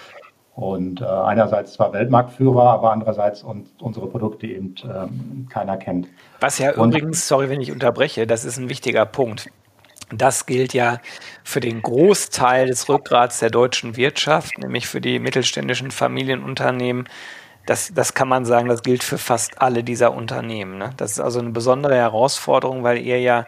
Und 0.55 1.00
äh, 1.00 1.05
einerseits 1.05 1.73
zwar 1.73 1.93
Weltmarktführer, 1.93 2.62
aber 2.62 2.93
andererseits 2.93 3.43
und 3.43 3.67
unsere 3.81 4.07
Produkte 4.07 4.47
eben 4.47 4.75
ähm, 4.85 5.47
keiner 5.49 5.79
kennt. 5.79 6.09
Was 6.40 6.59
ja 6.59 6.76
und, 6.76 6.90
übrigens, 6.90 7.26
sorry, 7.26 7.49
wenn 7.49 7.62
ich 7.62 7.73
unterbreche, 7.73 8.26
das 8.26 8.45
ist 8.45 8.59
ein 8.59 8.69
wichtiger 8.69 9.07
Punkt. 9.07 9.50
Das 10.12 10.47
gilt 10.47 10.75
ja 10.75 11.00
für 11.45 11.61
den 11.61 11.83
Großteil 11.83 12.67
des 12.67 12.88
Rückgrats 12.88 13.38
der 13.38 13.50
deutschen 13.50 13.97
Wirtschaft, 13.97 14.59
nämlich 14.59 14.88
für 14.88 15.00
die 15.00 15.19
mittelständischen 15.19 15.90
Familienunternehmen. 15.90 17.09
Das, 17.67 17.93
das 17.95 18.14
kann 18.14 18.26
man 18.29 18.45
sagen, 18.45 18.69
das 18.69 18.83
gilt 18.83 19.05
für 19.05 19.19
fast 19.19 19.61
alle 19.61 19.85
dieser 19.85 20.12
Unternehmen. 20.12 20.79
Ne? 20.79 20.90
Das 20.97 21.12
ist 21.12 21.21
also 21.21 21.38
eine 21.38 21.50
besondere 21.50 21.95
Herausforderung, 21.95 22.83
weil 22.83 22.99
ihr 22.99 23.21
ja 23.21 23.47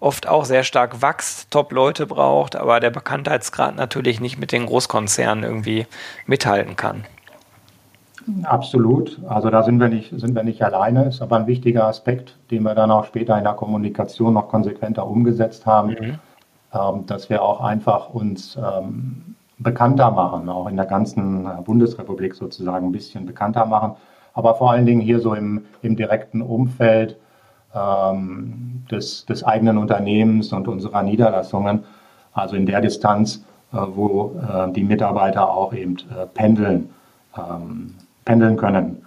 oft 0.00 0.28
auch 0.28 0.44
sehr 0.44 0.64
stark 0.64 1.00
wächst, 1.00 1.50
Top-Leute 1.50 2.06
braucht, 2.06 2.56
aber 2.56 2.80
der 2.80 2.90
Bekanntheitsgrad 2.90 3.76
natürlich 3.76 4.20
nicht 4.20 4.36
mit 4.38 4.52
den 4.52 4.66
Großkonzernen 4.66 5.44
irgendwie 5.44 5.86
mithalten 6.26 6.76
kann. 6.76 7.06
Absolut. 8.44 9.20
Also 9.28 9.50
da 9.50 9.62
sind 9.62 9.80
wir 9.80 9.88
nicht, 9.88 10.12
sind 10.18 10.34
wir 10.34 10.42
nicht 10.42 10.62
alleine. 10.62 11.06
Ist 11.06 11.22
aber 11.22 11.36
ein 11.36 11.46
wichtiger 11.46 11.86
Aspekt, 11.86 12.38
den 12.50 12.62
wir 12.62 12.74
dann 12.74 12.90
auch 12.90 13.04
später 13.04 13.36
in 13.36 13.44
der 13.44 13.54
Kommunikation 13.54 14.34
noch 14.34 14.48
konsequenter 14.48 15.06
umgesetzt 15.06 15.66
haben, 15.66 15.90
mhm. 15.90 16.18
ähm, 16.72 17.06
dass 17.06 17.30
wir 17.30 17.42
auch 17.42 17.60
einfach 17.60 18.10
uns 18.10 18.56
ähm, 18.56 19.34
bekannter 19.58 20.10
machen, 20.10 20.48
auch 20.48 20.68
in 20.68 20.76
der 20.76 20.86
ganzen 20.86 21.48
Bundesrepublik 21.64 22.34
sozusagen 22.34 22.86
ein 22.86 22.92
bisschen 22.92 23.26
bekannter 23.26 23.66
machen. 23.66 23.92
Aber 24.34 24.54
vor 24.54 24.72
allen 24.72 24.86
Dingen 24.86 25.00
hier 25.00 25.20
so 25.20 25.34
im, 25.34 25.66
im 25.82 25.96
direkten 25.96 26.42
Umfeld 26.42 27.16
ähm, 27.74 28.84
des, 28.90 29.26
des 29.26 29.44
eigenen 29.44 29.78
Unternehmens 29.78 30.52
und 30.52 30.68
unserer 30.68 31.02
Niederlassungen, 31.02 31.84
also 32.32 32.56
in 32.56 32.66
der 32.66 32.80
Distanz, 32.80 33.44
äh, 33.72 33.76
wo 33.76 34.34
äh, 34.40 34.72
die 34.72 34.84
Mitarbeiter 34.84 35.48
auch 35.50 35.72
eben 35.72 35.96
äh, 35.96 36.26
pendeln. 36.26 36.90
Ähm, 37.36 37.94
pendeln 38.24 38.56
können. 38.56 39.06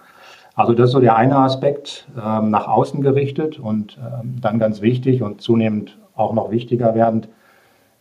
Also 0.54 0.72
das 0.72 0.86
ist 0.86 0.92
so 0.92 1.00
der 1.00 1.16
eine 1.16 1.36
Aspekt, 1.36 2.08
ähm, 2.16 2.50
nach 2.50 2.66
außen 2.66 3.02
gerichtet 3.02 3.58
und 3.58 3.98
ähm, 3.98 4.36
dann 4.40 4.58
ganz 4.58 4.80
wichtig 4.80 5.22
und 5.22 5.40
zunehmend 5.40 5.98
auch 6.14 6.32
noch 6.32 6.50
wichtiger 6.50 6.94
werdend 6.94 7.28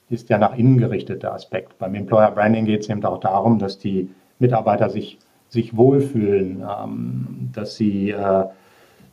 ist 0.10 0.30
der 0.30 0.38
nach 0.38 0.56
innen 0.56 0.78
gerichtete 0.78 1.32
Aspekt. 1.32 1.78
Beim 1.80 1.96
Employer 1.96 2.32
Branding 2.32 2.66
geht 2.66 2.82
es 2.82 2.90
eben 2.90 3.04
auch 3.04 3.20
darum, 3.20 3.60
dass 3.60 3.80
die 3.80 4.10
Mitarbeiter 4.40 4.90
sich, 4.90 5.18
sich 5.50 5.76
wohlfühlen, 5.76 6.64
ähm, 6.64 7.50
dass 7.54 7.76
sie 7.76 8.12
äh, 8.12 8.46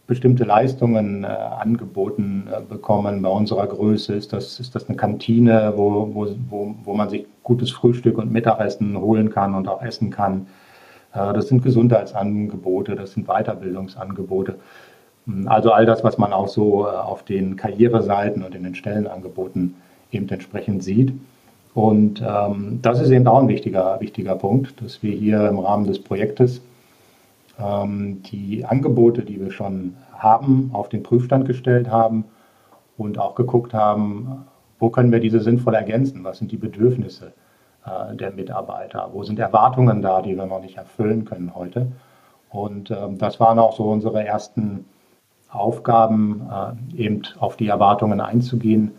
bestimmte 0.06 0.44
Leistungen 0.44 1.24
äh, 1.24 1.28
angeboten 1.28 2.48
äh, 2.52 2.60
bekommen. 2.60 3.22
Bei 3.22 3.30
unserer 3.30 3.66
Größe 3.66 4.14
ist 4.14 4.32
das, 4.32 4.60
ist 4.60 4.74
das 4.74 4.88
eine 4.88 4.96
Kantine, 4.96 5.72
wo, 5.76 6.10
wo, 6.12 6.28
wo, 6.50 6.74
wo 6.84 6.94
man 6.94 7.08
sich 7.08 7.26
gutes 7.42 7.70
Frühstück 7.70 8.18
und 8.18 8.30
Mittagessen 8.30 8.98
holen 8.98 9.30
kann 9.30 9.54
und 9.54 9.68
auch 9.68 9.82
essen 9.82 10.10
kann. 10.10 10.46
Äh, 11.14 11.32
das 11.32 11.48
sind 11.48 11.62
Gesundheitsangebote, 11.62 12.96
das 12.96 13.12
sind 13.12 13.26
Weiterbildungsangebote. 13.26 14.56
Also 15.46 15.70
all 15.70 15.86
das, 15.86 16.02
was 16.02 16.18
man 16.18 16.32
auch 16.32 16.48
so 16.48 16.86
äh, 16.86 16.90
auf 16.90 17.24
den 17.24 17.56
Karriereseiten 17.56 18.42
und 18.42 18.54
in 18.54 18.64
den 18.64 18.74
Stellenangeboten 18.74 19.74
eben 20.10 20.28
entsprechend 20.28 20.82
sieht. 20.82 21.12
Und 21.74 22.22
ähm, 22.26 22.80
das 22.82 23.00
ist 23.00 23.10
eben 23.10 23.26
auch 23.26 23.38
ein 23.38 23.48
wichtiger, 23.48 23.98
wichtiger 24.00 24.34
Punkt, 24.34 24.82
dass 24.82 25.02
wir 25.02 25.12
hier 25.12 25.48
im 25.48 25.58
Rahmen 25.58 25.86
des 25.86 26.00
Projektes 26.00 26.60
ähm, 27.58 28.22
die 28.24 28.64
Angebote, 28.64 29.22
die 29.22 29.40
wir 29.40 29.52
schon 29.52 29.94
haben, 30.12 30.70
auf 30.74 30.88
den 30.88 31.02
Prüfstand 31.02 31.46
gestellt 31.46 31.88
haben 31.88 32.24
und 32.98 33.18
auch 33.18 33.34
geguckt 33.34 33.72
haben, 33.72 34.44
wo 34.78 34.90
können 34.90 35.12
wir 35.12 35.20
diese 35.20 35.40
sinnvoll 35.40 35.74
ergänzen, 35.74 36.24
was 36.24 36.38
sind 36.38 36.52
die 36.52 36.56
Bedürfnisse 36.56 37.32
der 38.12 38.30
Mitarbeiter, 38.30 39.10
wo 39.12 39.24
sind 39.24 39.40
Erwartungen 39.40 40.02
da, 40.02 40.22
die 40.22 40.36
wir 40.36 40.46
noch 40.46 40.60
nicht 40.60 40.76
erfüllen 40.76 41.24
können 41.24 41.52
heute. 41.54 41.90
Und 42.52 42.90
ähm, 42.90 43.18
das 43.18 43.40
waren 43.40 43.58
auch 43.58 43.76
so 43.76 43.84
unsere 43.90 44.24
ersten 44.24 44.84
Aufgaben, 45.50 46.48
äh, 46.96 47.02
eben 47.02 47.22
auf 47.38 47.56
die 47.56 47.68
Erwartungen 47.68 48.20
einzugehen 48.20 48.92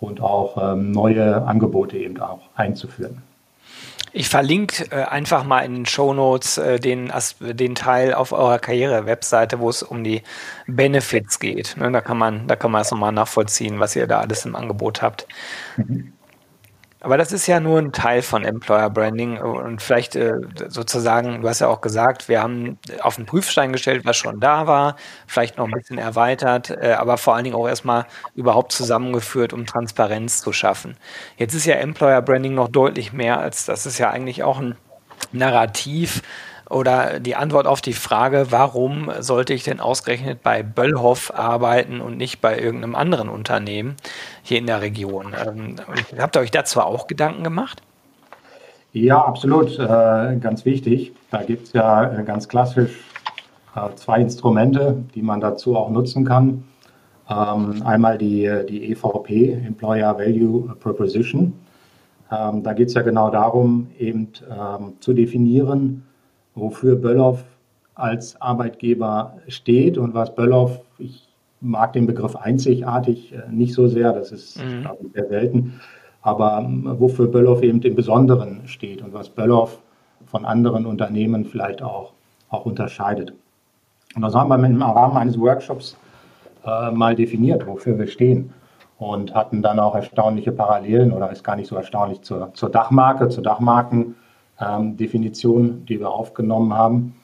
und 0.00 0.20
auch 0.20 0.72
ähm, 0.72 0.90
neue 0.90 1.42
Angebote 1.46 1.96
eben 1.96 2.20
auch 2.20 2.40
einzuführen. 2.54 3.22
Ich 4.12 4.28
verlinke 4.28 4.84
äh, 4.90 5.04
einfach 5.04 5.44
mal 5.44 5.62
in 5.62 5.74
den 5.74 5.86
Show 5.86 6.14
Notes 6.14 6.56
äh, 6.58 6.78
den, 6.78 7.12
den 7.40 7.74
Teil 7.74 8.14
auf 8.14 8.32
eurer 8.32 8.58
Karriere-Webseite, 8.58 9.58
wo 9.58 9.68
es 9.68 9.82
um 9.82 10.04
die 10.04 10.22
Benefits 10.66 11.40
geht. 11.40 11.76
Ne, 11.76 11.90
da 11.90 12.00
kann 12.00 12.18
man, 12.18 12.46
da 12.46 12.54
kann 12.54 12.70
man 12.70 12.82
es 12.82 12.90
nochmal 12.90 13.12
nachvollziehen, 13.12 13.80
was 13.80 13.96
ihr 13.96 14.06
da 14.06 14.20
alles 14.20 14.46
im 14.46 14.54
Angebot 14.54 15.02
habt. 15.02 15.26
Mhm. 15.76 16.12
Aber 17.04 17.18
das 17.18 17.32
ist 17.32 17.46
ja 17.46 17.60
nur 17.60 17.78
ein 17.78 17.92
Teil 17.92 18.22
von 18.22 18.46
Employer 18.46 18.88
Branding 18.88 19.36
und 19.36 19.82
vielleicht 19.82 20.16
äh, 20.16 20.32
sozusagen, 20.68 21.42
du 21.42 21.48
hast 21.50 21.60
ja 21.60 21.68
auch 21.68 21.82
gesagt, 21.82 22.30
wir 22.30 22.42
haben 22.42 22.78
auf 23.02 23.16
den 23.16 23.26
Prüfstein 23.26 23.72
gestellt, 23.72 24.06
was 24.06 24.16
schon 24.16 24.40
da 24.40 24.66
war, 24.66 24.96
vielleicht 25.26 25.58
noch 25.58 25.66
ein 25.66 25.70
bisschen 25.72 25.98
erweitert, 25.98 26.70
äh, 26.70 26.94
aber 26.98 27.18
vor 27.18 27.34
allen 27.34 27.44
Dingen 27.44 27.56
auch 27.56 27.68
erstmal 27.68 28.06
überhaupt 28.34 28.72
zusammengeführt, 28.72 29.52
um 29.52 29.66
Transparenz 29.66 30.40
zu 30.40 30.54
schaffen. 30.54 30.96
Jetzt 31.36 31.52
ist 31.52 31.66
ja 31.66 31.74
Employer 31.74 32.22
Branding 32.22 32.54
noch 32.54 32.68
deutlich 32.68 33.12
mehr 33.12 33.38
als 33.38 33.66
das 33.66 33.84
ist 33.84 33.98
ja 33.98 34.08
eigentlich 34.08 34.42
auch 34.42 34.58
ein 34.58 34.74
Narrativ, 35.30 36.22
oder 36.70 37.20
die 37.20 37.36
Antwort 37.36 37.66
auf 37.66 37.80
die 37.80 37.92
Frage, 37.92 38.46
warum 38.50 39.10
sollte 39.20 39.52
ich 39.52 39.64
denn 39.64 39.80
ausgerechnet 39.80 40.42
bei 40.42 40.62
Böllhoff 40.62 41.32
arbeiten 41.34 42.00
und 42.00 42.16
nicht 42.16 42.40
bei 42.40 42.58
irgendeinem 42.58 42.94
anderen 42.94 43.28
Unternehmen 43.28 43.96
hier 44.42 44.58
in 44.58 44.66
der 44.66 44.80
Region? 44.80 45.34
Ähm, 45.46 45.76
habt 46.18 46.36
ihr 46.36 46.40
euch 46.40 46.50
dazu 46.50 46.80
auch 46.80 47.06
Gedanken 47.06 47.44
gemacht? 47.44 47.82
Ja, 48.94 49.24
absolut. 49.24 49.76
Äh, 49.76 50.36
ganz 50.40 50.64
wichtig. 50.64 51.12
Da 51.32 51.42
gibt 51.42 51.66
es 51.66 51.72
ja 51.72 52.12
äh, 52.12 52.22
ganz 52.22 52.48
klassisch 52.48 52.92
äh, 53.74 53.92
zwei 53.96 54.20
Instrumente, 54.20 55.02
die 55.16 55.22
man 55.22 55.40
dazu 55.40 55.76
auch 55.76 55.90
nutzen 55.90 56.24
kann. 56.24 56.62
Ähm, 57.28 57.82
einmal 57.84 58.18
die, 58.18 58.48
die 58.68 58.92
EVP, 58.92 59.52
Employer 59.66 60.16
Value 60.16 60.76
Proposition. 60.78 61.54
Ähm, 62.30 62.62
da 62.62 62.72
geht 62.72 62.88
es 62.88 62.94
ja 62.94 63.02
genau 63.02 63.30
darum, 63.30 63.88
eben 63.98 64.28
zu 65.00 65.12
definieren, 65.12 66.04
wofür 66.54 66.96
Böllhoff 66.96 67.44
als 67.94 68.40
Arbeitgeber 68.40 69.38
steht 69.48 69.98
und 69.98 70.14
was 70.14 70.34
Böllhoff, 70.34 70.80
ich 70.98 71.28
mag 71.60 71.92
den 71.92 72.06
Begriff 72.06 72.36
einzigartig 72.36 73.32
äh, 73.32 73.50
nicht 73.50 73.74
so 73.74 73.88
sehr, 73.88 74.12
das 74.12 74.32
ist 74.32 74.62
mhm. 74.62 74.88
ich, 75.00 75.12
sehr 75.14 75.28
selten, 75.28 75.80
aber 76.22 76.58
ähm, 76.58 76.94
wofür 76.98 77.28
Böllhoff 77.28 77.62
eben 77.62 77.80
im 77.82 77.94
Besonderen 77.94 78.62
steht 78.66 79.02
und 79.02 79.12
was 79.12 79.28
Böllhoff 79.28 79.80
von 80.26 80.44
anderen 80.44 80.86
Unternehmen 80.86 81.44
vielleicht 81.44 81.82
auch, 81.82 82.12
auch 82.50 82.66
unterscheidet. 82.66 83.32
Und 84.14 84.22
das 84.22 84.34
haben 84.34 84.48
wir 84.48 84.56
im 84.56 84.82
Rahmen 84.82 85.16
eines 85.16 85.38
Workshops 85.38 85.96
äh, 86.64 86.90
mal 86.90 87.14
definiert, 87.14 87.66
wofür 87.66 87.98
wir 87.98 88.06
stehen 88.06 88.52
und 88.98 89.34
hatten 89.34 89.62
dann 89.62 89.78
auch 89.78 89.94
erstaunliche 89.94 90.52
Parallelen 90.52 91.12
oder 91.12 91.30
ist 91.30 91.44
gar 91.44 91.56
nicht 91.56 91.68
so 91.68 91.76
erstaunlich 91.76 92.22
zur, 92.22 92.52
zur 92.54 92.70
Dachmarke, 92.70 93.28
zur 93.28 93.42
Dachmarken 93.42 94.14
ähm, 94.60 94.96
Definition, 94.96 95.84
die 95.86 96.00
wir 96.00 96.10
aufgenommen 96.10 96.74
haben. 96.74 97.14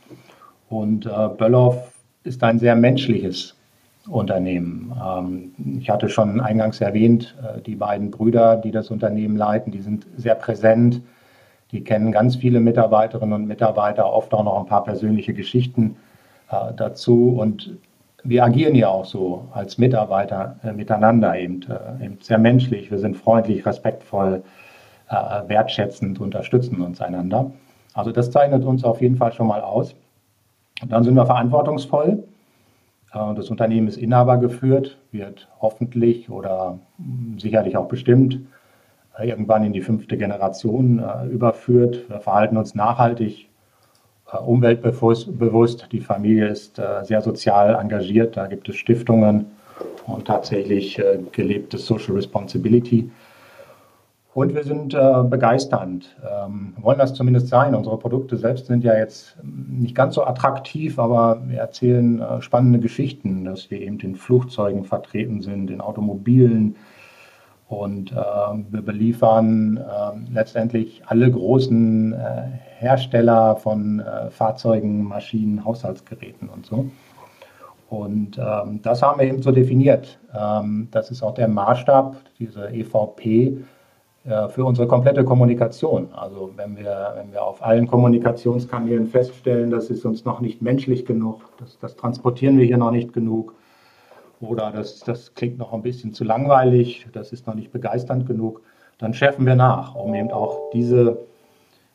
Und 0.69 1.07
äh, 1.07 1.29
Böllhoff 1.37 1.93
ist 2.25 2.43
ein 2.43 2.59
sehr 2.59 2.77
menschliches 2.77 3.57
Unternehmen. 4.09 4.93
Ähm, 5.03 5.53
ich 5.81 5.91
hatte 5.91 6.09
schon 6.09 6.41
eingangs 6.41 6.81
erwähnt, 6.81 7.37
äh, 7.43 7.61
die 7.61 7.77
beiden 7.77 8.11
Brüder, 8.11 8.57
die 8.57 8.71
das 8.71 8.91
Unternehmen 8.91 9.37
leiten, 9.37 9.73
die 9.73 9.81
sind 9.81 10.07
sehr 10.17 10.35
präsent. 10.35 11.01
Die 11.73 11.85
kennen 11.85 12.11
ganz 12.11 12.37
viele 12.37 12.61
Mitarbeiterinnen 12.61 13.35
und 13.35 13.47
Mitarbeiter, 13.47 14.13
oft 14.13 14.35
auch 14.35 14.43
noch 14.43 14.59
ein 14.59 14.67
paar 14.67 14.85
persönliche 14.85 15.35
Geschichten 15.35 15.97
äh, 16.51 16.75
dazu. 16.77 17.37
Und 17.39 17.77
wir 18.25 18.45
agieren 18.45 18.75
ja 18.75 18.89
auch 18.89 19.05
so 19.05 19.49
als 19.53 19.79
Mitarbeiter 19.79 20.57
äh, 20.65 20.73
miteinander 20.73 21.39
eben, 21.39 21.63
äh, 21.63 22.05
eben, 22.05 22.19
sehr 22.21 22.39
menschlich. 22.39 22.91
Wir 22.91 22.99
sind 22.99 23.17
freundlich, 23.17 23.65
respektvoll, 23.65 24.43
äh, 25.11 25.49
wertschätzend 25.49 26.21
unterstützen 26.21 26.81
uns 26.81 27.01
einander. 27.01 27.51
Also 27.95 28.13
das 28.13 28.31
zeichnet 28.31 28.65
uns 28.65 28.85
auf 28.85 29.01
jeden 29.01 29.17
Fall 29.17 29.33
schon 29.33 29.49
mal 29.49 29.61
aus. 29.61 29.97
Und 30.81 30.93
dann 30.93 31.03
sind 31.03 31.15
wir 31.15 31.27
verantwortungsvoll. 31.27 32.23
Äh, 33.13 33.35
das 33.35 33.51
Unternehmen 33.51 33.89
ist 33.89 33.97
Inhaber 33.97 34.39
geführt, 34.39 34.99
wird 35.11 35.49
hoffentlich 35.61 36.31
oder 36.31 36.79
sicherlich 37.39 37.77
auch 37.77 37.89
bestimmt 37.89 38.39
äh, 39.19 39.29
irgendwann 39.29 39.65
in 39.65 39.73
die 39.73 39.81
fünfte 39.81 40.17
Generation 40.17 41.03
überführt. 41.29 42.09
Wir 42.09 42.21
verhalten 42.21 42.57
uns 42.57 42.77
nachhaltig, 42.77 43.49
umweltbewusst. 44.47 45.89
Die 45.91 46.01
Familie 46.01 46.47
ist 46.47 46.81
sehr 47.03 47.21
sozial 47.21 47.75
engagiert. 47.75 48.37
Da 48.37 48.47
gibt 48.47 48.69
es 48.69 48.77
Stiftungen 48.77 49.47
und 50.07 50.29
tatsächlich 50.29 51.03
gelebte 51.33 51.79
Social 51.79 52.15
Responsibility. 52.15 53.11
Und 54.33 54.55
wir 54.55 54.63
sind 54.63 54.95
äh, 54.95 55.23
begeisternd, 55.25 56.17
ähm, 56.23 56.75
wollen 56.81 57.01
das 57.01 57.15
zumindest 57.15 57.49
sein. 57.49 57.75
Unsere 57.75 57.99
Produkte 57.99 58.37
selbst 58.37 58.67
sind 58.67 58.85
ja 58.85 58.97
jetzt 58.97 59.37
nicht 59.43 59.97
ganz 59.97 60.15
so 60.15 60.25
attraktiv, 60.25 61.01
aber 61.01 61.43
wir 61.49 61.59
erzählen 61.59 62.21
äh, 62.21 62.41
spannende 62.41 62.79
Geschichten, 62.79 63.45
dass 63.45 63.73
wir 63.73 63.81
eben 63.81 63.99
in 63.99 64.15
Flugzeugen 64.15 64.85
vertreten 64.85 65.41
sind, 65.41 65.69
in 65.69 65.81
Automobilen. 65.81 66.77
Und 67.67 68.13
äh, 68.13 68.15
wir 68.15 68.83
beliefern 68.83 69.79
ähm, 69.79 70.29
letztendlich 70.33 71.03
alle 71.07 71.31
großen 71.31 72.13
äh, 72.13 72.17
Hersteller 72.79 73.57
von 73.57 73.99
äh, 73.99 74.31
Fahrzeugen, 74.31 75.05
Maschinen, 75.05 75.65
Haushaltsgeräten 75.65 76.49
und 76.49 76.67
so. 76.67 76.87
Und 77.89 78.39
ähm, 78.39 78.81
das 78.83 79.03
haben 79.03 79.19
wir 79.19 79.27
eben 79.27 79.43
so 79.43 79.51
definiert. 79.51 80.21
Ähm, 80.33 80.87
das 80.93 81.11
ist 81.11 81.25
auch 81.25 81.35
der 81.35 81.49
Maßstab, 81.49 82.17
diese 82.39 82.69
EVP 82.69 83.65
für 84.23 84.67
unsere 84.67 84.87
komplette 84.87 85.25
Kommunikation. 85.25 86.09
Also 86.13 86.51
wenn 86.55 86.77
wir, 86.77 87.15
wenn 87.17 87.33
wir 87.33 87.43
auf 87.43 87.65
allen 87.65 87.87
Kommunikationskanälen 87.87 89.07
feststellen, 89.07 89.71
das 89.71 89.89
ist 89.89 90.05
uns 90.05 90.27
noch 90.27 90.41
nicht 90.41 90.61
menschlich 90.61 91.07
genug, 91.07 91.41
das, 91.59 91.79
das 91.79 91.97
transportieren 91.97 92.59
wir 92.59 92.67
hier 92.67 92.77
noch 92.77 92.91
nicht 92.91 93.15
genug 93.15 93.55
oder 94.41 94.73
das, 94.73 95.01
das 95.01 95.35
klingt 95.35 95.59
noch 95.59 95.73
ein 95.73 95.83
bisschen 95.83 96.13
zu 96.13 96.25
langweilig, 96.25 97.07
das 97.13 97.33
ist 97.33 97.47
noch 97.47 97.55
nicht 97.55 97.73
begeisternd 97.73 98.27
genug, 98.27 98.61
dann 98.99 99.15
schärfen 99.15 99.47
wir 99.47 99.55
nach, 99.55 99.95
um 99.95 100.15
eben 100.15 100.31
auch 100.31 100.71
diese, 100.73 101.19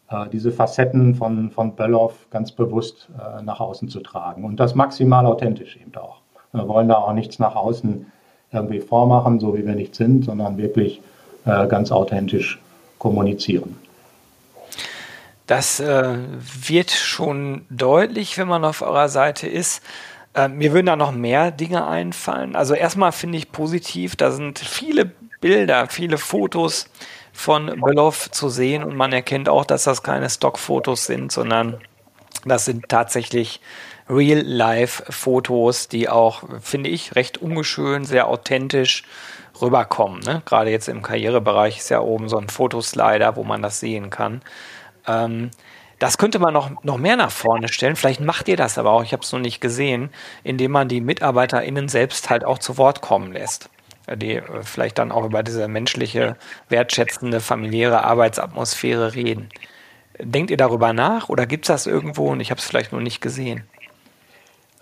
äh, 0.10 0.28
diese 0.32 0.52
Facetten 0.52 1.16
von, 1.16 1.52
von 1.52 1.76
Böllhoff 1.76 2.28
ganz 2.32 2.52
bewusst 2.52 3.10
äh, 3.20 3.44
nach 3.44 3.60
außen 3.60 3.88
zu 3.90 4.00
tragen 4.00 4.46
und 4.46 4.60
das 4.60 4.74
maximal 4.74 5.26
authentisch 5.26 5.78
eben 5.78 5.96
auch. 5.96 6.22
Wir 6.54 6.68
wollen 6.68 6.88
da 6.88 6.96
auch 6.96 7.14
nichts 7.14 7.38
nach 7.38 7.56
außen 7.56 8.06
irgendwie 8.52 8.80
vormachen, 8.80 9.40
so 9.40 9.56
wie 9.56 9.66
wir 9.66 9.76
nicht 9.76 9.94
sind, 9.96 10.24
sondern 10.26 10.58
wirklich 10.58 11.00
äh, 11.00 11.15
ganz 11.46 11.92
authentisch 11.92 12.60
kommunizieren. 12.98 13.78
Das 15.48 15.80
äh, 15.80 16.16
wird 16.68 16.90
schon 16.90 17.66
deutlich, 17.70 18.38
wenn 18.38 18.48
man 18.48 18.66
auf 18.66 18.82
eurer 18.82 19.10
Seite 19.10 19.48
ist. 19.48 19.84
Äh, 20.34 20.48
mir 20.48 20.74
würden 20.74 20.88
da 20.88 20.96
noch 20.96 21.12
mehr 21.12 21.52
Dinge 21.52 21.86
einfallen. 21.86 22.56
Also 22.56 22.74
erstmal 22.74 23.12
finde 23.12 23.38
ich 23.38 23.52
positiv, 23.52 24.16
da 24.16 24.32
sind 24.32 24.58
viele 24.58 25.12
Bilder, 25.42 25.88
viele 25.88 26.18
Fotos 26.18 26.88
von 27.32 27.80
Beloff 27.80 28.32
zu 28.32 28.50
sehen 28.50 28.84
und 28.84 28.96
man 28.96 29.14
erkennt 29.14 29.50
auch, 29.50 29.66
dass 29.66 29.84
das 29.84 30.02
keine 30.02 30.30
Stockfotos 30.30 31.06
sind, 31.06 31.32
sondern 31.32 31.78
das 32.46 32.66
sind 32.66 32.90
tatsächlich 32.90 33.60
Real-Life-Fotos, 34.10 35.90
die 35.90 36.10
auch, 36.10 36.44
finde 36.62 36.90
ich, 36.90 37.16
recht 37.16 37.40
ungeschön, 37.40 38.06
sehr 38.06 38.28
authentisch 38.28 39.04
rüberkommen. 39.62 40.20
Ne? 40.22 40.42
Gerade 40.46 40.70
jetzt 40.72 40.88
im 40.90 41.02
Karrierebereich 41.02 41.78
ist 41.78 41.90
ja 41.90 42.02
oben 42.02 42.30
so 42.30 42.38
ein 42.38 42.50
Fotoslider, 42.50 43.36
wo 43.36 43.44
man 43.44 43.62
das 43.62 43.80
sehen 43.80 44.10
kann. 44.10 44.42
Ähm, 45.08 45.52
Das 46.00 46.18
könnte 46.18 46.40
man 46.40 46.54
noch, 46.54 46.84
noch 46.84 46.98
mehr 46.98 47.16
nach 47.16 47.32
vorne 47.32 47.70
stellen. 47.70 47.96
Vielleicht 47.96 48.20
macht 48.20 48.50
ihr 48.50 48.58
das 48.58 48.78
aber 48.78 48.92
auch, 48.92 49.04
ich 49.04 49.14
habe 49.14 49.24
es 49.24 49.32
noch 49.32 49.40
nicht 49.40 49.62
gesehen, 49.62 50.10
indem 50.44 50.72
man 50.72 50.90
die 50.90 51.00
MitarbeiterInnen 51.02 51.88
selbst 51.88 52.30
halt 52.30 52.44
auch 52.44 52.60
zu 52.60 52.78
Wort 52.78 53.00
kommen 53.02 53.32
lässt. 53.32 53.70
Die 54.14 54.36
äh, 54.36 54.64
vielleicht 54.64 54.98
dann 54.98 55.12
auch 55.12 55.26
über 55.26 55.42
diese 55.42 55.68
menschliche, 55.70 56.36
wertschätzende, 56.70 57.40
familiäre 57.40 58.04
Arbeitsatmosphäre 58.04 59.16
reden. 59.16 59.50
Denkt 60.20 60.52
ihr 60.52 60.58
darüber 60.58 60.94
nach 60.94 61.30
oder 61.30 61.46
gibt 61.46 61.66
es 61.66 61.68
das 61.70 61.88
irgendwo 61.88 62.30
und 62.32 62.40
ich 62.42 62.52
habe 62.52 62.60
es 62.60 62.66
vielleicht 62.68 62.92
nur 62.92 63.02
nicht 63.02 63.22
gesehen? 63.22 63.64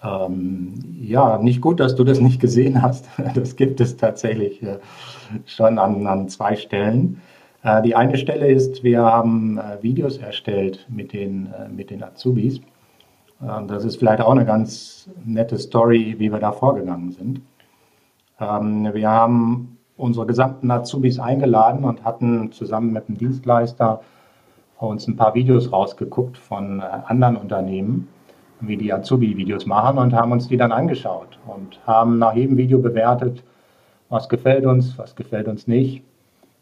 Ähm, 0.04 0.74
ja, 1.00 1.38
nicht 1.38 1.62
gut, 1.62 1.80
dass 1.80 1.96
du 1.96 2.04
das 2.04 2.20
nicht 2.20 2.42
gesehen 2.42 2.82
hast. 2.82 3.08
Das 3.36 3.56
gibt 3.56 3.80
es 3.80 3.98
tatsächlich 3.98 4.62
äh, 4.62 4.80
schon 5.46 5.80
an, 5.80 6.06
an 6.08 6.28
zwei 6.30 6.56
Stellen. 6.56 7.22
Äh, 7.64 7.82
die 7.84 7.96
eine 7.96 8.18
Stelle 8.18 8.48
ist, 8.48 8.84
wir 8.84 9.02
haben 9.02 9.58
äh, 9.58 9.82
Videos 9.82 10.18
erstellt 10.18 10.86
mit 10.90 11.14
den, 11.14 11.54
mit 11.74 11.90
den 11.90 12.04
Azubis. 12.04 12.60
Ähm, 13.42 13.68
das 13.68 13.86
ist 13.86 13.98
vielleicht 13.98 14.22
auch 14.22 14.32
eine 14.32 14.46
ganz 14.46 15.10
nette 15.24 15.58
Story, 15.58 16.16
wie 16.18 16.32
wir 16.32 16.40
da 16.40 16.52
vorgegangen 16.52 17.12
sind. 17.12 17.42
Ähm, 18.40 18.90
wir 18.94 19.10
haben 19.10 19.78
unsere 19.96 20.26
gesamten 20.26 20.70
Azubis 20.72 21.20
eingeladen 21.20 21.86
und 21.86 22.04
hatten 22.04 22.52
zusammen 22.52 22.92
mit 22.92 23.08
dem 23.08 23.18
Dienstleister 23.18 24.02
uns 24.80 25.08
ein 25.08 25.16
paar 25.16 25.34
Videos 25.34 25.72
rausgeguckt 25.72 26.38
von 26.38 26.82
anderen 26.82 27.38
Unternehmen, 27.38 28.10
wie 28.68 28.78
die 28.78 28.94
Azubi-Videos 28.94 29.66
machen 29.66 29.98
und 29.98 30.14
haben 30.14 30.32
uns 30.32 30.48
die 30.48 30.58
dann 30.58 30.72
angeschaut 30.72 31.40
und 31.48 31.80
haben 31.86 32.18
nach 32.20 32.36
jedem 32.36 32.58
Video 32.58 32.80
bewertet, 32.80 33.44
was 34.10 34.30
gefällt 34.30 34.66
uns, 34.66 34.98
was 34.98 35.16
gefällt 35.16 35.48
uns 35.48 35.68
nicht 35.68 36.04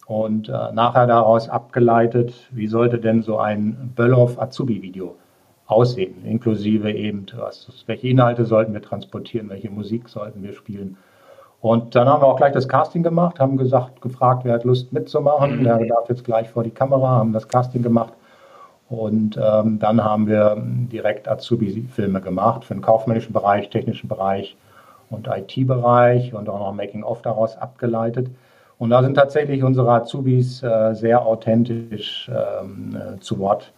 und 0.08 0.50
äh, 0.50 0.72
nachher 0.74 1.08
daraus 1.08 1.50
abgeleitet, 1.50 2.34
wie 2.52 2.68
sollte 2.68 3.00
denn 3.00 3.22
so 3.22 3.38
ein 3.38 3.94
Böllhoff-Azubi-Video 3.96 5.16
aussehen, 5.68 6.26
inklusive 6.26 6.92
eben, 6.92 7.26
was, 7.38 7.68
welche 7.86 8.10
Inhalte 8.10 8.46
sollten 8.46 8.74
wir 8.74 8.82
transportieren, 8.82 9.50
welche 9.50 9.70
Musik 9.70 10.10
sollten 10.10 10.44
wir 10.44 10.54
spielen. 10.54 10.98
Und 11.62 11.96
dann 11.96 12.10
haben 12.10 12.22
wir 12.22 12.28
auch 12.28 12.38
gleich 12.38 12.54
das 12.54 12.68
Casting 12.68 13.04
gemacht, 13.04 13.40
haben 13.40 13.56
gesagt, 13.56 14.02
gefragt, 14.02 14.44
wer 14.44 14.56
hat 14.56 14.64
Lust 14.64 14.92
mitzumachen. 14.92 15.60
Mhm. 15.60 15.64
Der 15.64 15.78
darf 15.86 16.10
jetzt 16.10 16.26
gleich 16.26 16.50
vor 16.50 16.64
die 16.64 16.72
Kamera, 16.72 17.08
haben 17.12 17.34
das 17.34 17.48
Casting 17.48 17.84
gemacht. 17.84 18.14
Und 18.92 19.40
ähm, 19.42 19.80
dann 19.80 20.04
haben 20.04 20.28
wir 20.28 20.58
direkt 20.62 21.30
Azubi-Filme 21.30 22.20
gemacht 22.20 22.66
für 22.66 22.74
den 22.74 22.82
kaufmännischen 22.82 23.32
Bereich, 23.32 23.70
technischen 23.70 24.10
Bereich 24.10 24.58
und 25.10 25.28
IT-Bereich 25.28 26.34
und 26.34 26.50
auch 26.50 26.60
noch 26.60 26.74
Making-of 26.74 27.22
daraus 27.22 27.56
abgeleitet. 27.56 28.28
Und 28.80 28.90
da 28.90 29.02
sind 29.02 29.14
tatsächlich 29.14 29.64
unsere 29.64 29.90
Azubis 29.92 30.62
äh, 30.62 30.94
sehr 30.94 31.26
authentisch 31.26 32.30
ähm, 32.30 32.98
äh, 32.98 33.20
zu 33.22 33.40
Wort 33.40 33.72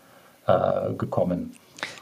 äh, 0.48 0.94
gekommen. 0.94 1.52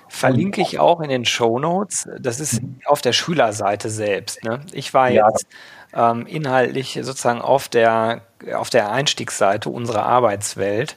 Verlinke 0.07 0.61
ich 0.61 0.79
auch 0.79 1.01
in 1.01 1.09
den 1.09 1.25
Show 1.25 1.59
Notes. 1.59 2.07
Das 2.17 2.39
ist 2.39 2.61
auf 2.85 3.01
der 3.01 3.11
Schülerseite 3.11 3.89
selbst. 3.89 4.41
Ne? 4.45 4.61
Ich 4.71 4.93
war 4.93 5.09
jetzt 5.09 5.47
ja. 5.93 6.11
ähm, 6.11 6.25
inhaltlich 6.27 6.97
sozusagen 7.01 7.41
auf 7.41 7.67
der, 7.67 8.21
auf 8.55 8.69
der 8.69 8.91
Einstiegsseite 8.91 9.69
unserer 9.69 10.05
Arbeitswelt, 10.05 10.95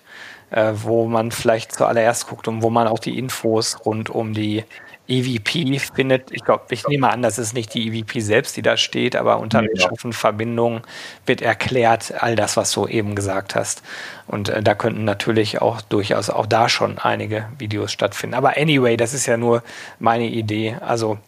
äh, 0.54 0.72
wo 0.76 1.06
man 1.06 1.32
vielleicht 1.32 1.72
zuallererst 1.72 2.28
guckt 2.28 2.46
und 2.46 2.62
wo 2.62 2.70
man 2.70 2.86
auch 2.86 3.00
die 3.00 3.18
Infos 3.18 3.84
rund 3.84 4.08
um 4.08 4.34
die 4.34 4.64
EVP 5.08 5.78
findet, 5.80 6.30
ich 6.30 6.44
glaube, 6.44 6.64
ich 6.70 6.86
nehme 6.86 7.10
an, 7.10 7.22
das 7.22 7.38
ist 7.38 7.52
nicht 7.52 7.74
die 7.74 7.88
EVP 7.88 8.20
selbst, 8.20 8.56
die 8.56 8.62
da 8.62 8.76
steht, 8.76 9.16
aber 9.16 9.38
unter 9.38 9.62
ja. 9.62 9.90
Verbindungen 10.12 10.82
wird 11.26 11.42
erklärt 11.42 12.14
all 12.22 12.36
das, 12.36 12.56
was 12.56 12.70
du 12.72 12.86
eben 12.86 13.14
gesagt 13.14 13.54
hast. 13.54 13.82
Und 14.28 14.48
äh, 14.48 14.62
da 14.62 14.74
könnten 14.74 15.04
natürlich 15.04 15.60
auch 15.60 15.82
durchaus 15.82 16.30
auch 16.30 16.46
da 16.46 16.68
schon 16.68 16.98
einige 16.98 17.48
Videos 17.58 17.92
stattfinden. 17.92 18.34
Aber 18.34 18.56
anyway, 18.56 18.96
das 18.96 19.12
ist 19.12 19.26
ja 19.26 19.36
nur 19.36 19.62
meine 19.98 20.26
Idee. 20.26 20.76
Also 20.80 21.18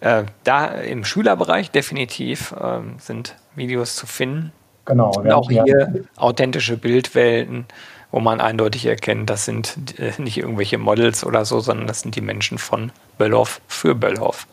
äh, 0.00 0.22
da 0.44 0.66
im 0.68 1.04
Schülerbereich 1.04 1.70
definitiv 1.72 2.52
äh, 2.52 2.78
sind 2.98 3.34
Videos 3.56 3.96
zu 3.96 4.06
finden. 4.06 4.52
Genau. 4.86 5.10
Und 5.10 5.30
auch 5.32 5.50
hier 5.50 6.04
authentische 6.16 6.76
Bildwelten 6.76 7.66
wo 8.10 8.20
man 8.20 8.40
eindeutig 8.40 8.86
erkennt, 8.86 9.30
das 9.30 9.44
sind 9.44 9.98
äh, 9.98 10.12
nicht 10.18 10.38
irgendwelche 10.38 10.78
Models 10.78 11.24
oder 11.24 11.44
so, 11.44 11.60
sondern 11.60 11.86
das 11.86 12.00
sind 12.00 12.16
die 12.16 12.20
Menschen 12.20 12.58
von 12.58 12.92
Böllhoff 13.18 13.60
für 13.66 13.94
Böllhoff. 13.94 14.46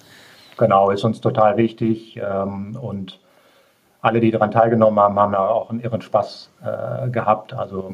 Genau, 0.58 0.89
ist 0.89 1.04
uns 1.04 1.22
total 1.22 1.58
wichtig. 1.58 2.18
Ähm, 2.18 2.78
und 2.80 3.20
alle, 4.02 4.20
die 4.20 4.32
daran 4.32 4.52
teilgenommen 4.52 5.00
haben, 5.00 5.20
haben 5.20 5.34
ja 5.34 5.48
auch 5.48 5.70
einen 5.70 5.80
irren 5.80 6.02
Spaß 6.02 6.52
äh, 6.63 7.10
gehabt. 7.10 7.54
Also 7.54 7.94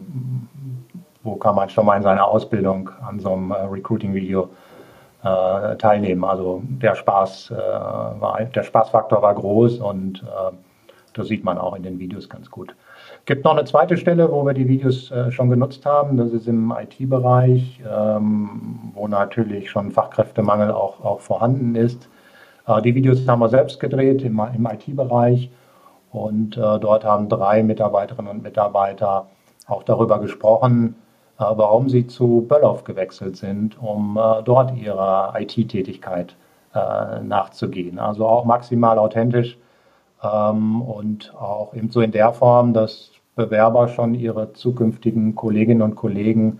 wo 1.24 1.36
kann 1.36 1.56
man 1.56 1.70
schon 1.70 1.86
mal 1.86 1.98
in 1.98 2.04
seiner 2.04 2.26
Ausbildung 2.26 2.90
an 3.06 3.20
so 3.20 3.34
einem 3.34 3.52
äh, 3.52 3.56
Recruiting-Video 3.56 4.50
teilnehmen? 5.22 6.24
Also 6.24 6.62
der 6.64 6.96
Spaß 6.96 7.52
war, 7.52 8.40
der 8.42 8.64
Spaßfaktor 8.64 9.22
war 9.22 9.36
groß 9.36 9.80
und 9.80 10.24
das 11.14 11.28
sieht 11.28 11.44
man 11.44 11.58
auch 11.58 11.76
in 11.76 11.84
den 11.84 12.00
Videos 12.00 12.30
ganz 12.30 12.50
gut 12.50 12.74
gibt 13.26 13.46
noch 13.46 13.52
eine 13.52 13.66
zweite 13.66 13.98
Stelle, 13.98 14.32
wo 14.32 14.46
wir 14.46 14.54
die 14.54 14.68
Videos 14.68 15.12
äh, 15.12 15.32
schon 15.32 15.50
genutzt 15.50 15.86
haben. 15.86 16.18
Das 16.18 16.32
ist 16.32 16.48
im 16.48 16.74
IT-Bereich, 16.76 17.82
ähm, 17.90 18.92
wo 18.94 19.08
natürlich 19.08 19.70
schon 19.70 19.92
Fachkräftemangel 19.92 20.72
auch, 20.72 21.04
auch 21.04 21.20
vorhanden 21.20 21.76
ist. 21.76 22.10
Äh, 22.68 22.82
die 22.82 22.96
Videos 22.96 23.28
haben 23.28 23.40
wir 23.40 23.50
selbst 23.50 23.80
gedreht 23.80 24.24
im, 24.24 24.42
im 24.56 24.66
IT-Bereich 24.66 25.50
und 26.12 26.58
äh, 26.58 26.80
dort 26.80 27.04
haben 27.04 27.30
drei 27.30 27.64
Mitarbeiterinnen 27.64 28.32
und 28.32 28.44
Mitarbeiter 28.44 29.28
auch 29.68 29.84
darüber 29.84 30.20
gesprochen, 30.20 30.96
warum 31.38 31.88
sie 31.88 32.08
zu 32.08 32.46
Böllhoff 32.50 32.84
gewechselt 32.84 33.38
sind, 33.38 33.82
um 33.82 34.20
dort 34.44 34.76
ihrer 34.76 35.36
IT-Tätigkeit 35.40 36.36
nachzugehen. 36.74 37.98
Also 38.00 38.28
auch 38.28 38.46
maximal 38.46 38.98
authentisch. 38.98 39.56
Ähm, 40.24 40.82
und 40.82 41.34
auch 41.36 41.74
eben 41.74 41.90
so 41.92 42.02
in 42.02 42.12
der 42.12 42.34
Form, 42.34 42.74
dass 42.74 43.12
Bewerber 43.36 43.88
schon 43.88 44.16
ihre 44.16 44.54
zukünftigen 44.54 45.36
Kolleginnen 45.36 45.82
und 45.82 45.96
Kollegen 45.96 46.60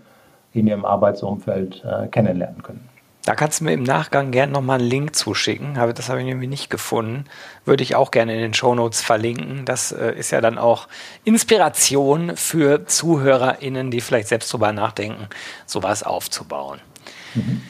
in 0.52 0.66
ihrem 0.66 0.84
Arbeitsumfeld 0.84 1.84
äh, 1.84 2.08
kennenlernen 2.08 2.62
können. 2.62 2.88
Da 3.24 3.34
kannst 3.34 3.60
du 3.60 3.64
mir 3.64 3.74
im 3.74 3.82
Nachgang 3.82 4.30
gerne 4.30 4.52
nochmal 4.52 4.80
einen 4.80 4.88
Link 4.88 5.14
zuschicken. 5.14 5.74
Das 5.74 6.08
habe 6.08 6.20
ich 6.20 6.26
nämlich 6.26 6.48
nicht 6.48 6.70
gefunden. 6.70 7.26
Würde 7.66 7.82
ich 7.82 7.94
auch 7.94 8.10
gerne 8.10 8.34
in 8.34 8.40
den 8.40 8.54
Shownotes 8.54 9.02
verlinken. 9.02 9.66
Das 9.66 9.92
äh, 9.92 10.12
ist 10.12 10.30
ja 10.30 10.40
dann 10.40 10.56
auch 10.56 10.88
Inspiration 11.24 12.36
für 12.36 12.86
ZuhörerInnen, 12.86 13.90
die 13.90 14.00
vielleicht 14.00 14.28
selbst 14.28 14.52
darüber 14.52 14.72
nachdenken, 14.72 15.28
sowas 15.66 16.02
aufzubauen. 16.02 16.80
Mhm. 17.34 17.60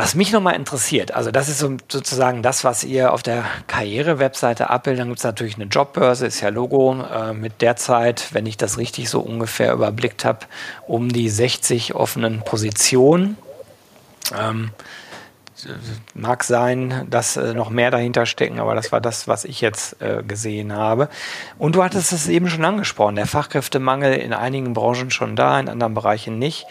Was 0.00 0.14
mich 0.14 0.32
nochmal 0.32 0.54
interessiert, 0.54 1.12
also 1.12 1.30
das 1.30 1.50
ist 1.50 1.58
so, 1.58 1.76
sozusagen 1.92 2.42
das, 2.42 2.64
was 2.64 2.84
ihr 2.84 3.12
auf 3.12 3.22
der 3.22 3.44
Karriere-Webseite 3.66 4.70
abbildet. 4.70 5.02
Dann 5.02 5.08
gibt 5.08 5.18
es 5.18 5.24
natürlich 5.24 5.56
eine 5.56 5.66
Jobbörse, 5.66 6.26
ist 6.26 6.40
ja 6.40 6.48
Logo, 6.48 7.02
äh, 7.02 7.34
mit 7.34 7.60
derzeit, 7.60 8.32
wenn 8.32 8.46
ich 8.46 8.56
das 8.56 8.78
richtig 8.78 9.10
so 9.10 9.20
ungefähr 9.20 9.74
überblickt 9.74 10.24
habe, 10.24 10.46
um 10.86 11.10
die 11.10 11.28
60 11.28 11.94
offenen 11.94 12.40
Positionen. 12.40 13.36
Ähm, 14.34 14.70
mag 16.14 16.44
sein, 16.44 17.06
dass 17.10 17.36
äh, 17.36 17.52
noch 17.52 17.68
mehr 17.68 17.90
dahinter 17.90 18.24
stecken, 18.24 18.58
aber 18.58 18.74
das 18.74 18.92
war 18.92 19.02
das, 19.02 19.28
was 19.28 19.44
ich 19.44 19.60
jetzt 19.60 20.00
äh, 20.00 20.22
gesehen 20.26 20.72
habe. 20.72 21.10
Und 21.58 21.74
du 21.74 21.84
hattest 21.84 22.14
es 22.14 22.26
eben 22.26 22.48
schon 22.48 22.64
angesprochen, 22.64 23.16
der 23.16 23.26
Fachkräftemangel 23.26 24.14
in 24.14 24.32
einigen 24.32 24.72
Branchen 24.72 25.10
schon 25.10 25.36
da, 25.36 25.60
in 25.60 25.68
anderen 25.68 25.92
Bereichen 25.92 26.38
nicht. 26.38 26.66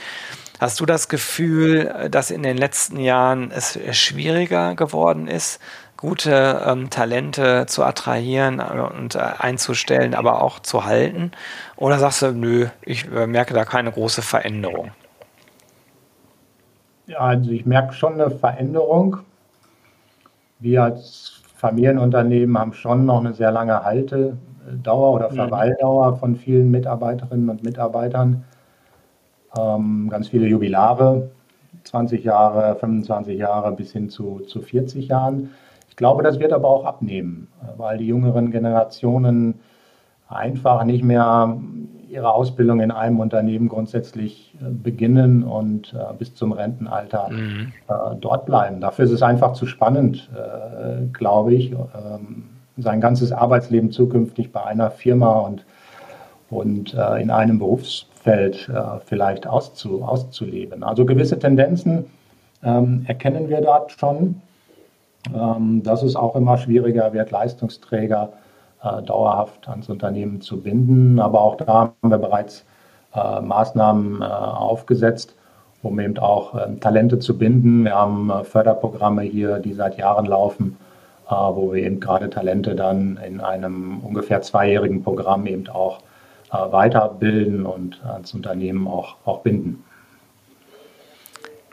Hast 0.59 0.81
du 0.81 0.85
das 0.85 1.07
Gefühl, 1.07 2.09
dass 2.11 2.31
in 2.31 2.43
den 2.43 2.57
letzten 2.57 2.99
Jahren 2.99 3.49
es 3.49 3.79
schwieriger 3.97 4.75
geworden 4.75 5.27
ist, 5.27 5.61
gute 5.95 6.61
ähm, 6.65 6.89
Talente 6.89 7.65
zu 7.67 7.83
attrahieren 7.83 8.59
und 8.59 9.15
äh, 9.15 9.19
einzustellen, 9.19 10.13
aber 10.13 10.41
auch 10.41 10.59
zu 10.59 10.85
halten? 10.85 11.31
Oder 11.77 11.97
sagst 11.97 12.21
du, 12.21 12.31
nö, 12.33 12.67
ich 12.81 13.09
äh, 13.09 13.25
merke 13.25 13.53
da 13.53 13.63
keine 13.63 13.91
große 13.91 14.21
Veränderung? 14.21 14.91
Ja, 17.07 17.19
also 17.19 17.51
ich 17.51 17.65
merke 17.65 17.93
schon 17.93 18.13
eine 18.13 18.29
Veränderung. 18.29 19.17
Wir 20.59 20.83
als 20.83 21.41
Familienunternehmen 21.55 22.57
haben 22.57 22.73
schon 22.73 23.05
noch 23.05 23.19
eine 23.19 23.33
sehr 23.33 23.51
lange 23.51 23.83
Haltedauer 23.83 25.13
oder 25.13 25.31
mhm. 25.31 25.35
Verweildauer 25.35 26.17
von 26.17 26.35
vielen 26.35 26.69
Mitarbeiterinnen 26.69 27.49
und 27.49 27.63
Mitarbeitern 27.63 28.43
ähm, 29.57 30.09
ganz 30.09 30.27
viele 30.27 30.47
Jubilare, 30.47 31.29
20 31.83 32.23
Jahre, 32.23 32.75
25 32.75 33.37
Jahre 33.37 33.71
bis 33.71 33.91
hin 33.91 34.09
zu, 34.09 34.41
zu 34.41 34.61
40 34.61 35.07
Jahren. 35.07 35.51
Ich 35.89 35.95
glaube, 35.95 36.23
das 36.23 36.39
wird 36.39 36.53
aber 36.53 36.67
auch 36.67 36.85
abnehmen, 36.85 37.47
weil 37.77 37.97
die 37.97 38.07
jüngeren 38.07 38.51
Generationen 38.51 39.55
einfach 40.27 40.83
nicht 40.83 41.03
mehr 41.03 41.57
ihre 42.09 42.33
Ausbildung 42.33 42.79
in 42.79 42.91
einem 42.91 43.19
Unternehmen 43.19 43.69
grundsätzlich 43.69 44.55
äh, 44.61 44.69
beginnen 44.69 45.43
und 45.43 45.93
äh, 45.93 46.13
bis 46.17 46.33
zum 46.33 46.51
Rentenalter 46.51 47.29
mhm. 47.29 47.71
äh, 47.87 48.15
dort 48.19 48.45
bleiben. 48.45 48.81
Dafür 48.81 49.05
ist 49.05 49.11
es 49.11 49.21
einfach 49.21 49.53
zu 49.53 49.65
spannend, 49.67 50.29
äh, 50.33 51.05
glaube 51.13 51.53
ich, 51.53 51.71
ähm, 51.71 52.45
sein 52.77 53.01
ganzes 53.01 53.31
Arbeitsleben 53.31 53.91
zukünftig 53.91 54.51
bei 54.51 54.63
einer 54.63 54.89
Firma 54.89 55.39
und 55.39 55.65
und 56.49 56.93
äh, 56.93 57.21
in 57.21 57.31
einem 57.31 57.59
Berufsfeld 57.59 58.69
äh, 58.69 58.99
vielleicht 59.05 59.47
auszu, 59.47 60.03
auszuleben. 60.03 60.83
Also 60.83 61.05
gewisse 61.05 61.37
Tendenzen 61.37 62.05
ähm, 62.63 63.05
erkennen 63.07 63.49
wir 63.49 63.61
dort 63.61 63.91
schon, 63.91 64.41
ähm, 65.33 65.83
dass 65.83 66.03
es 66.03 66.15
auch 66.15 66.35
immer 66.35 66.57
schwieriger 66.57 67.13
wird, 67.13 67.31
Leistungsträger 67.31 68.33
äh, 68.83 69.01
dauerhaft 69.03 69.67
ans 69.67 69.89
Unternehmen 69.89 70.41
zu 70.41 70.61
binden. 70.61 71.19
Aber 71.19 71.41
auch 71.41 71.55
da 71.55 71.93
haben 72.01 72.09
wir 72.09 72.17
bereits 72.17 72.65
äh, 73.13 73.41
Maßnahmen 73.41 74.21
äh, 74.21 74.25
aufgesetzt, 74.25 75.35
um 75.83 75.99
eben 75.99 76.17
auch 76.17 76.55
ähm, 76.55 76.79
Talente 76.79 77.19
zu 77.19 77.37
binden. 77.37 77.85
Wir 77.85 77.95
haben 77.95 78.29
äh, 78.29 78.43
Förderprogramme 78.43 79.21
hier, 79.23 79.59
die 79.59 79.73
seit 79.73 79.97
Jahren 79.97 80.25
laufen, 80.25 80.77
wo 81.29 81.73
wir 81.73 81.83
eben 81.83 81.99
gerade 81.99 82.27
Talente 82.31 82.73
dann 82.73 83.19
in 83.23 83.39
einem 83.39 83.99
ungefähr 83.99 84.41
zweijährigen 84.41 85.03
Programm 85.03 85.45
eben 85.45 85.69
auch 85.69 85.99
weiterbilden 86.51 87.65
und 87.65 88.03
ans 88.03 88.33
Unternehmen 88.33 88.87
auch, 88.87 89.17
auch 89.25 89.41
binden. 89.41 89.83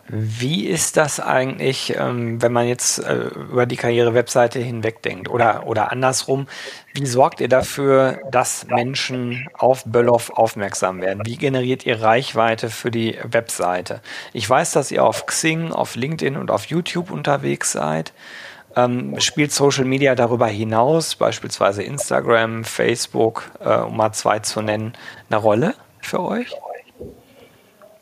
Wie 0.08 0.66
ist 0.66 0.96
das 0.96 1.18
eigentlich, 1.18 1.96
ähm, 1.98 2.40
wenn 2.40 2.52
man 2.52 2.68
jetzt 2.68 3.00
äh, 3.00 3.24
über 3.24 3.66
die 3.66 3.74
Karriere-Webseite 3.74 4.60
hinwegdenkt? 4.60 5.28
Oder, 5.28 5.66
oder 5.66 5.90
andersrum, 5.90 6.46
wie 6.94 7.06
sorgt 7.06 7.40
ihr 7.40 7.48
dafür, 7.48 8.20
dass 8.30 8.68
Menschen 8.68 9.48
auf 9.52 9.84
Böllhoff 9.84 10.30
aufmerksam 10.30 11.00
werden? 11.00 11.22
Wie 11.24 11.36
generiert 11.36 11.84
ihr 11.86 12.00
Reichweite 12.00 12.70
für 12.70 12.92
die 12.92 13.18
Webseite? 13.24 14.00
Ich 14.32 14.48
weiß, 14.48 14.70
dass 14.72 14.92
ihr 14.92 15.04
auf 15.04 15.26
Xing, 15.26 15.72
auf 15.72 15.96
LinkedIn 15.96 16.36
und 16.36 16.52
auf 16.52 16.66
YouTube 16.66 17.10
unterwegs 17.10 17.72
seid. 17.72 18.12
Ähm, 18.76 19.18
spielt 19.20 19.52
Social 19.52 19.86
Media 19.86 20.14
darüber 20.14 20.46
hinaus, 20.46 21.16
beispielsweise 21.16 21.82
Instagram, 21.82 22.62
Facebook, 22.62 23.50
äh, 23.64 23.80
um 23.80 23.96
mal 23.96 24.12
zwei 24.12 24.40
zu 24.40 24.60
nennen, 24.60 24.92
eine 25.30 25.40
Rolle 25.40 25.74
für 26.00 26.20
euch? 26.20 26.54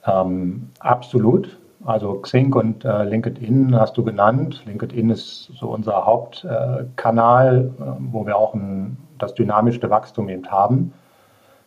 Ähm, 0.04 0.70
absolut. 0.80 1.56
Also 1.84 2.14
Xing 2.14 2.52
und 2.54 2.84
äh, 2.84 3.04
LinkedIn 3.04 3.78
hast 3.78 3.96
du 3.96 4.02
genannt. 4.02 4.62
LinkedIn 4.66 5.10
ist 5.10 5.52
so 5.54 5.68
unser 5.68 6.04
Hauptkanal, 6.06 7.70
äh, 7.78 7.82
wo 8.10 8.26
wir 8.26 8.36
auch 8.36 8.54
ein, 8.54 8.96
das 9.18 9.34
dynamischste 9.34 9.90
Wachstum 9.90 10.28
eben 10.28 10.50
haben. 10.50 10.92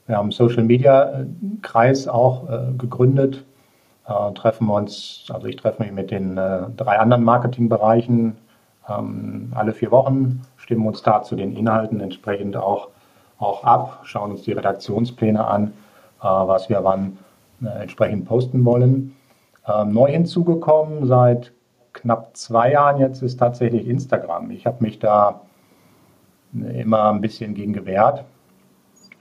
Wir 0.08 0.18
haben 0.18 0.26
einen 0.26 0.32
Social 0.32 0.64
Media 0.64 1.22
äh, 1.22 1.26
Kreis 1.62 2.08
auch 2.08 2.50
äh, 2.50 2.74
gegründet, 2.78 3.46
äh, 4.06 4.34
treffen 4.34 4.70
uns, 4.70 5.28
also 5.32 5.48
ich 5.48 5.56
treffe 5.56 5.84
mich 5.84 5.92
mit 5.92 6.12
den 6.12 6.36
drei 6.36 7.00
anderen 7.00 7.24
Marketingbereichen 7.24 8.38
ähm, 8.90 9.52
alle 9.56 9.74
vier 9.74 9.92
Wochen, 9.92 10.42
stimmen 10.58 10.88
uns 10.88 11.02
da 11.02 11.24
zu 11.24 11.36
den 11.36 11.56
Inhalten 11.56 12.00
entsprechend 12.00 12.56
auch, 12.58 12.90
auch 13.40 13.64
ab, 13.64 14.02
schauen 14.04 14.32
uns 14.32 14.44
die 14.44 14.54
Redaktionspläne 14.54 15.46
an, 15.46 15.74
was 16.20 16.70
wir 16.70 16.84
wann 16.84 17.20
entsprechend 17.62 18.26
posten 18.26 18.66
wollen. 18.66 19.16
Ähm, 19.68 19.94
neu 19.94 20.12
hinzugekommen 20.12 21.06
seit 21.06 21.52
knapp 21.94 22.36
zwei 22.38 22.72
Jahren 22.72 23.00
jetzt 23.00 23.22
ist 23.22 23.38
tatsächlich 23.38 23.88
Instagram. 23.88 24.52
Ich 24.52 24.66
habe 24.66 24.84
mich 24.84 25.00
da 25.00 25.42
immer 26.54 27.12
ein 27.12 27.22
bisschen 27.22 27.54
gegen 27.54 27.74
gewehrt, 27.74 28.24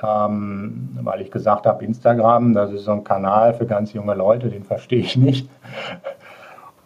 ähm, 0.03 0.97
weil 1.03 1.23
ich 1.23 1.31
gesagt 1.31 1.67
habe, 1.67 1.85
Instagram, 1.85 2.55
das 2.55 2.71
ist 2.73 2.85
so 2.85 2.93
ein 2.93 3.05
Kanal 3.05 3.55
für 3.55 3.67
ganz 3.67 3.93
junge 3.93 4.15
Leute, 4.15 4.49
den 4.49 4.63
verstehe 4.63 5.01
ich 5.01 5.17
nicht. 5.17 5.49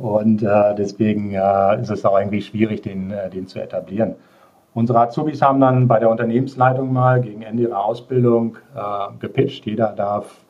Und 0.00 0.42
äh, 0.42 0.74
deswegen 0.74 1.34
äh, 1.34 1.80
ist 1.80 1.90
es 1.90 2.06
auch 2.06 2.18
irgendwie 2.18 2.40
schwierig, 2.40 2.80
den, 2.80 3.10
äh, 3.10 3.28
den 3.28 3.46
zu 3.46 3.60
etablieren. 3.60 4.14
Unsere 4.72 5.00
Azubis 5.00 5.42
haben 5.42 5.60
dann 5.60 5.88
bei 5.88 5.98
der 5.98 6.08
Unternehmensleitung 6.08 6.90
mal 6.90 7.20
gegen 7.20 7.42
Ende 7.42 7.64
ihrer 7.64 7.84
Ausbildung 7.84 8.56
äh, 8.74 9.18
gepitcht. 9.18 9.66
Jeder 9.66 9.92
darf 9.92 10.40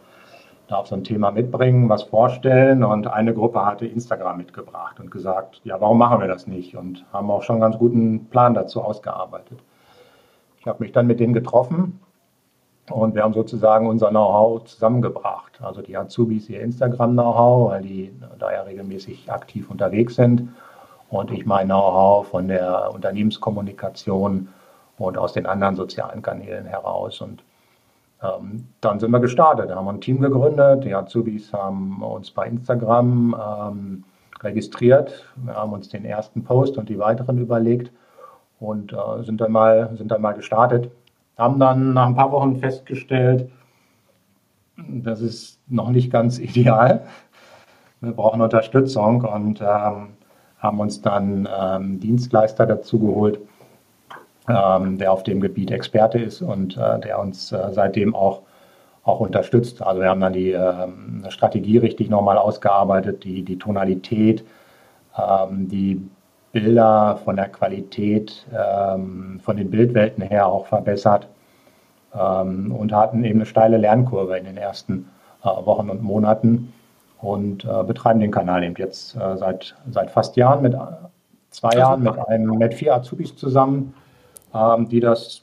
darf 0.69 0.87
so 0.87 0.95
ein 0.95 1.03
Thema 1.03 1.33
mitbringen, 1.33 1.89
was 1.89 2.05
vorstellen 2.05 2.85
und 2.85 3.09
eine 3.09 3.35
Gruppe 3.35 3.67
hatte 3.67 3.87
Instagram 3.87 4.37
mitgebracht 4.37 5.01
und 5.01 5.11
gesagt, 5.11 5.61
ja, 5.65 5.81
warum 5.81 5.99
machen 5.99 6.21
wir 6.21 6.29
das 6.29 6.47
nicht? 6.47 6.77
Und 6.77 7.05
haben 7.13 7.29
auch 7.29 7.43
schon 7.43 7.55
einen 7.55 7.63
ganz 7.63 7.77
guten 7.77 8.27
Plan 8.27 8.55
dazu 8.55 8.81
ausgearbeitet. 8.81 9.59
Ich 10.61 10.69
habe 10.69 10.85
mich 10.85 10.93
dann 10.93 11.09
mit 11.09 11.19
denen 11.19 11.35
getroffen 11.35 11.99
und 12.90 13.14
wir 13.14 13.22
haben 13.22 13.35
sozusagen 13.35 13.87
unser 13.87 14.11
Know-how 14.11 14.64
zusammengebracht. 14.64 15.61
Also 15.62 15.83
die 15.83 15.96
Azubis 15.96 16.48
ihr 16.48 16.61
Instagram-Know-how, 16.61 17.70
weil 17.70 17.83
die 17.83 18.12
da 18.38 18.53
ja 18.53 18.62
regelmäßig 18.62 19.31
aktiv 19.31 19.70
unterwegs 19.70 20.16
sind 20.16 20.48
und 21.11 21.31
ich 21.31 21.46
mein 21.46 21.66
Know-how 21.66 22.26
von 22.26 22.48
der 22.48 22.92
Unternehmenskommunikation 22.92 24.48
und 24.98 25.18
aus 25.18 25.33
den 25.33 25.46
anderen 25.46 25.76
sozialen 25.76 26.22
Kanälen 26.22 26.66
heraus. 26.66 27.20
Und 27.20 27.42
ähm, 28.22 28.68
dann 28.81 29.00
sind 29.00 29.11
wir 29.11 29.20
gestartet, 29.20 29.74
haben 29.74 29.88
ein 29.88 30.00
Team 30.00 30.20
gegründet. 30.20 30.85
Die 30.85 30.94
Azubis 30.94 31.53
haben 31.53 32.03
uns 32.03 32.31
bei 32.31 32.46
Instagram 32.46 33.35
ähm, 33.35 34.05
registriert. 34.42 35.24
Wir 35.37 35.55
haben 35.55 35.72
uns 35.72 35.88
den 35.88 36.05
ersten 36.05 36.44
Post 36.44 36.76
und 36.79 36.88
die 36.88 36.98
weiteren 36.98 37.38
überlegt 37.38 37.90
und 38.59 38.92
äh, 38.92 39.22
sind, 39.24 39.40
dann 39.40 39.53
mal, 39.53 39.90
sind 39.96 40.11
dann 40.11 40.20
mal 40.20 40.33
gestartet. 40.33 40.90
Haben 41.37 41.59
dann 41.59 41.95
nach 41.95 42.07
ein 42.07 42.16
paar 42.16 42.33
Wochen 42.33 42.57
festgestellt, 42.57 43.51
das 44.88 45.21
ist 45.21 45.59
noch 45.69 45.90
nicht 45.90 46.11
ganz 46.11 46.38
ideal. 46.38 47.03
Wir 48.01 48.12
brauchen 48.12 48.40
Unterstützung 48.40 49.23
und 49.23 49.61
ähm, 49.61 50.09
haben 50.59 50.81
uns 50.81 51.01
dann 51.03 51.49
ähm, 51.61 52.01
Dienstleister 52.01 52.66
dazu 52.66 52.99
geholt, 52.99 53.38
ähm, 54.49 54.99
der 54.99 55.12
auf 55.12 55.23
dem 55.23 55.40
Gebiet 55.40 55.71
Experte 55.71 56.19
ist 56.19 56.40
und 56.40 56.77
äh, 56.77 56.99
der 57.01 57.19
uns 57.19 57.53
äh, 57.53 57.69
seitdem 57.73 58.14
auch, 58.14 58.43
auch 59.05 59.21
unterstützt. 59.21 59.83
Also 59.83 60.01
wir 60.01 60.09
haben 60.09 60.21
dann 60.21 60.33
die 60.33 60.53
äh, 60.53 60.88
Strategie 61.29 61.79
richtig 61.79 62.09
nochmal 62.09 62.38
ausgearbeitet, 62.38 63.25
die, 63.25 63.43
die 63.43 63.59
Tonalität, 63.59 64.45
ähm, 65.19 65.69
die 65.69 66.03
Bilder 66.53 67.21
von 67.25 67.37
der 67.37 67.49
Qualität, 67.49 68.47
ähm, 68.53 69.41
von 69.43 69.57
den 69.57 69.71
Bildwelten 69.71 70.23
her 70.23 70.47
auch 70.47 70.67
verbessert 70.67 71.29
ähm, 72.15 72.73
und 72.73 72.93
hatten 72.93 73.25
eben 73.25 73.39
eine 73.39 73.47
steile 73.47 73.77
Lernkurve 73.77 74.37
in 74.37 74.45
den 74.45 74.57
ersten 74.57 75.09
äh, 75.43 75.47
Wochen 75.47 75.91
und 75.91 76.03
Monaten 76.03 76.73
und 77.21 77.65
äh, 77.65 77.85
betreiben 77.85 78.21
den 78.21 78.31
Kanal 78.31 78.65
eben 78.65 78.75
jetzt 78.77 79.17
äh, 79.17 79.37
seit, 79.37 79.77
seit 79.91 80.11
fast 80.11 80.37
Jahren 80.37 80.63
mit 80.63 80.77
zwei 81.51 81.77
Jahren 81.77 82.03
mit 82.03 82.19
einem 82.29 82.59
mit 82.59 82.75
vier 82.75 82.95
Azubis 82.95 83.37
zusammen 83.37 83.95
ähm, 84.55 84.89
die 84.89 85.01
das 85.01 85.43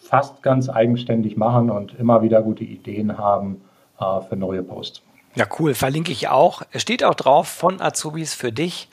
fast 0.00 0.42
ganz 0.42 0.68
eigenständig 0.68 1.36
machen 1.36 1.70
und 1.70 1.94
immer 1.98 2.22
wieder 2.22 2.42
gute 2.42 2.64
Ideen 2.64 3.18
haben 3.18 3.62
äh, 4.00 4.20
für 4.28 4.36
neue 4.36 4.62
Posts. 4.62 5.02
Ja, 5.34 5.46
cool. 5.58 5.74
Verlinke 5.74 6.12
ich 6.12 6.28
auch. 6.28 6.62
Es 6.72 6.82
steht 6.82 7.04
auch 7.04 7.14
drauf 7.14 7.48
von 7.48 7.80
Azubis 7.80 8.34
für 8.34 8.52
dich. 8.52 8.88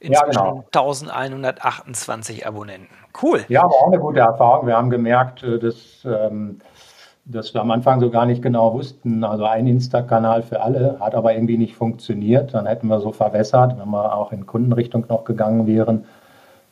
Inzwischen 0.00 0.32
ja, 0.32 0.50
genau. 0.50 0.64
1128 0.72 2.46
Abonnenten. 2.46 2.94
Cool. 3.20 3.44
Ja, 3.48 3.64
aber 3.64 3.74
auch 3.74 3.88
eine 3.88 3.98
gute 3.98 4.20
Erfahrung. 4.20 4.66
Wir 4.66 4.76
haben 4.76 4.90
gemerkt, 4.90 5.42
äh, 5.42 5.58
dass, 5.58 6.04
ähm, 6.04 6.60
dass 7.24 7.52
wir 7.52 7.60
am 7.60 7.70
Anfang 7.72 8.00
so 8.00 8.10
gar 8.10 8.24
nicht 8.24 8.40
genau 8.40 8.74
wussten. 8.74 9.24
Also 9.24 9.44
ein 9.44 9.66
Insta-Kanal 9.66 10.42
für 10.42 10.60
alle 10.60 10.98
hat 11.00 11.14
aber 11.14 11.34
irgendwie 11.34 11.58
nicht 11.58 11.74
funktioniert. 11.74 12.54
Dann 12.54 12.66
hätten 12.66 12.86
wir 12.86 13.00
so 13.00 13.10
verwässert, 13.10 13.76
wenn 13.76 13.90
wir 13.90 14.14
auch 14.14 14.30
in 14.30 14.46
Kundenrichtung 14.46 15.04
noch 15.08 15.24
gegangen 15.24 15.66
wären 15.66 16.04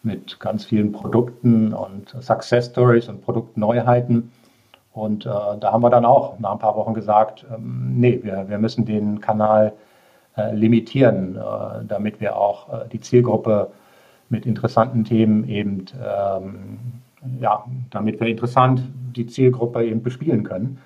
mit 0.05 0.39
ganz 0.39 0.65
vielen 0.65 0.93
Produkten 0.93 1.75
und 1.75 2.15
Success 2.21 2.67
Stories 2.67 3.09
und 3.09 3.23
Produktneuheiten. 3.23 4.31
Und 4.93 5.27
äh, 5.27 5.29
da 5.29 5.73
haben 5.73 5.83
wir 5.83 5.91
dann 5.91 6.07
auch 6.07 6.39
nach 6.39 6.53
ein 6.53 6.59
paar 6.59 6.77
Wochen 6.77 6.95
gesagt, 6.95 7.45
ähm, 7.53 7.95
nee, 7.97 8.21
wir, 8.23 8.49
wir 8.49 8.59
müssen 8.59 8.87
den 8.87 9.21
Kanal 9.21 9.73
limitieren, 10.53 11.37
äh, 11.37 11.85
damit 11.87 12.20
wir 12.20 12.37
auch 12.37 12.72
äh, 12.72 12.88
die 12.88 13.01
Zielgruppe 13.01 13.70
mit 14.29 14.44
interessanten 14.46 15.05
Themen 15.05 15.49
eben, 15.49 15.85
ähm, 16.03 16.79
ja, 17.40 17.64
damit 17.90 18.20
wir 18.20 18.27
interessant 18.27 18.83
die 19.14 19.27
Zielgruppe 19.27 19.85
eben 19.85 20.03
bespielen 20.03 20.44
können 20.44 20.79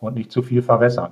und 0.00 0.14
nicht 0.14 0.30
zu 0.30 0.42
viel 0.42 0.62
verwässern. 0.62 1.10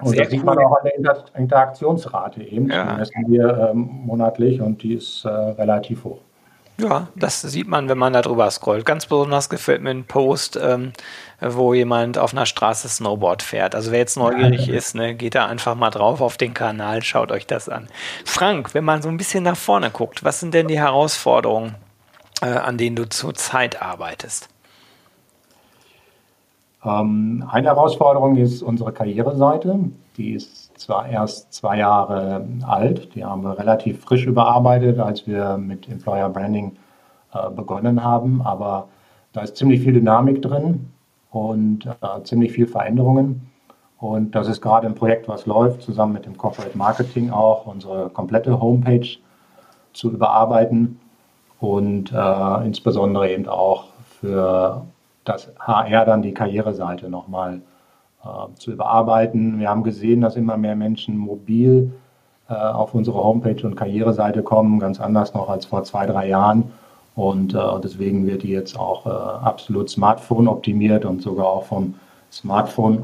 Und 0.00 0.10
Sehr 0.10 0.22
das 0.22 0.30
sieht 0.30 0.44
man 0.44 0.56
auch 0.58 0.76
an 0.78 0.84
der 0.84 0.96
Inter 0.96 1.24
Interaktionsrate 1.34 2.42
eben. 2.42 2.70
Ja. 2.70 2.92
Die 2.92 2.98
messen 2.98 3.24
wir 3.28 3.70
ähm, 3.70 3.90
monatlich 4.04 4.60
und 4.60 4.82
die 4.82 4.94
ist 4.94 5.24
äh, 5.24 5.28
relativ 5.28 6.04
hoch. 6.04 6.20
Ja, 6.80 7.08
das 7.16 7.42
sieht 7.42 7.66
man, 7.66 7.88
wenn 7.88 7.98
man 7.98 8.12
da 8.12 8.22
drüber 8.22 8.48
scrollt. 8.52 8.86
Ganz 8.86 9.06
besonders 9.06 9.48
gefällt 9.48 9.82
mir 9.82 9.90
ein 9.90 10.04
Post, 10.04 10.56
ähm, 10.62 10.92
wo 11.40 11.74
jemand 11.74 12.18
auf 12.18 12.32
einer 12.32 12.46
Straße 12.46 12.88
Snowboard 12.88 13.42
fährt. 13.42 13.74
Also 13.74 13.90
wer 13.90 13.98
jetzt 13.98 14.16
neugierig 14.16 14.68
ist, 14.68 14.94
ne, 14.94 15.16
geht 15.16 15.34
da 15.34 15.46
einfach 15.46 15.74
mal 15.74 15.90
drauf 15.90 16.20
auf 16.20 16.36
den 16.36 16.54
Kanal, 16.54 17.02
schaut 17.02 17.32
euch 17.32 17.46
das 17.48 17.68
an. 17.68 17.88
Frank, 18.24 18.74
wenn 18.74 18.84
man 18.84 19.02
so 19.02 19.08
ein 19.08 19.16
bisschen 19.16 19.42
nach 19.42 19.56
vorne 19.56 19.90
guckt, 19.90 20.22
was 20.22 20.38
sind 20.38 20.54
denn 20.54 20.68
die 20.68 20.78
Herausforderungen, 20.78 21.74
äh, 22.42 22.46
an 22.46 22.78
denen 22.78 22.94
du 22.94 23.08
zurzeit 23.08 23.82
arbeitest? 23.82 24.48
Ähm, 26.84 27.44
eine 27.50 27.66
Herausforderung 27.66 28.36
ist 28.36 28.62
unsere 28.62 28.92
Karriereseite. 28.92 29.80
Die 30.16 30.30
ist 30.32 30.57
zwar 30.78 31.08
erst 31.08 31.52
zwei 31.52 31.78
Jahre 31.78 32.46
alt, 32.66 33.14
die 33.14 33.24
haben 33.24 33.42
wir 33.42 33.58
relativ 33.58 34.00
frisch 34.00 34.26
überarbeitet, 34.26 34.98
als 34.98 35.26
wir 35.26 35.56
mit 35.58 35.88
Employer 35.88 36.28
Branding 36.28 36.76
äh, 37.32 37.50
begonnen 37.50 38.02
haben, 38.02 38.42
aber 38.42 38.88
da 39.32 39.42
ist 39.42 39.56
ziemlich 39.56 39.82
viel 39.82 39.92
Dynamik 39.92 40.42
drin. 40.42 40.90
und 41.30 41.86
äh, 41.86 42.22
ziemlich 42.24 42.52
viel 42.52 42.66
Veränderungen. 42.66 43.50
Und 43.98 44.34
das 44.34 44.48
ist 44.48 44.60
gerade 44.60 44.86
ein 44.86 44.94
Projekt, 44.94 45.28
was 45.28 45.46
läuft, 45.46 45.82
zusammen 45.82 46.12
mit 46.14 46.24
dem 46.24 46.38
Corporate 46.38 46.76
Marketing 46.78 47.30
auch, 47.30 47.66
unsere 47.66 48.08
komplette 48.10 48.60
Homepage 48.60 49.08
zu 49.92 50.10
überarbeiten 50.12 51.00
und 51.60 52.12
äh, 52.12 52.66
insbesondere 52.66 53.30
eben 53.30 53.48
auch 53.48 53.86
für 54.20 54.86
das 55.24 55.52
HR 55.58 56.04
dann 56.04 56.22
die 56.22 56.32
Karriereseite 56.32 57.10
nochmal 57.10 57.60
zu 58.56 58.72
überarbeiten. 58.72 59.58
Wir 59.58 59.68
haben 59.68 59.84
gesehen, 59.84 60.20
dass 60.20 60.36
immer 60.36 60.56
mehr 60.56 60.76
Menschen 60.76 61.16
mobil 61.16 61.92
äh, 62.48 62.54
auf 62.54 62.94
unsere 62.94 63.22
Homepage 63.22 63.66
und 63.66 63.76
Karriereseite 63.76 64.42
kommen, 64.42 64.80
ganz 64.80 65.00
anders 65.00 65.34
noch 65.34 65.48
als 65.48 65.66
vor 65.66 65.84
zwei, 65.84 66.06
drei 66.06 66.28
Jahren. 66.28 66.70
Und 67.14 67.54
äh, 67.54 67.58
deswegen 67.82 68.26
wird 68.26 68.42
die 68.42 68.48
jetzt 68.48 68.78
auch 68.78 69.06
äh, 69.06 69.10
absolut 69.10 69.90
Smartphone 69.90 70.48
optimiert 70.48 71.04
und 71.04 71.20
sogar 71.20 71.46
auch 71.46 71.64
vom 71.64 71.94
Smartphone 72.30 73.02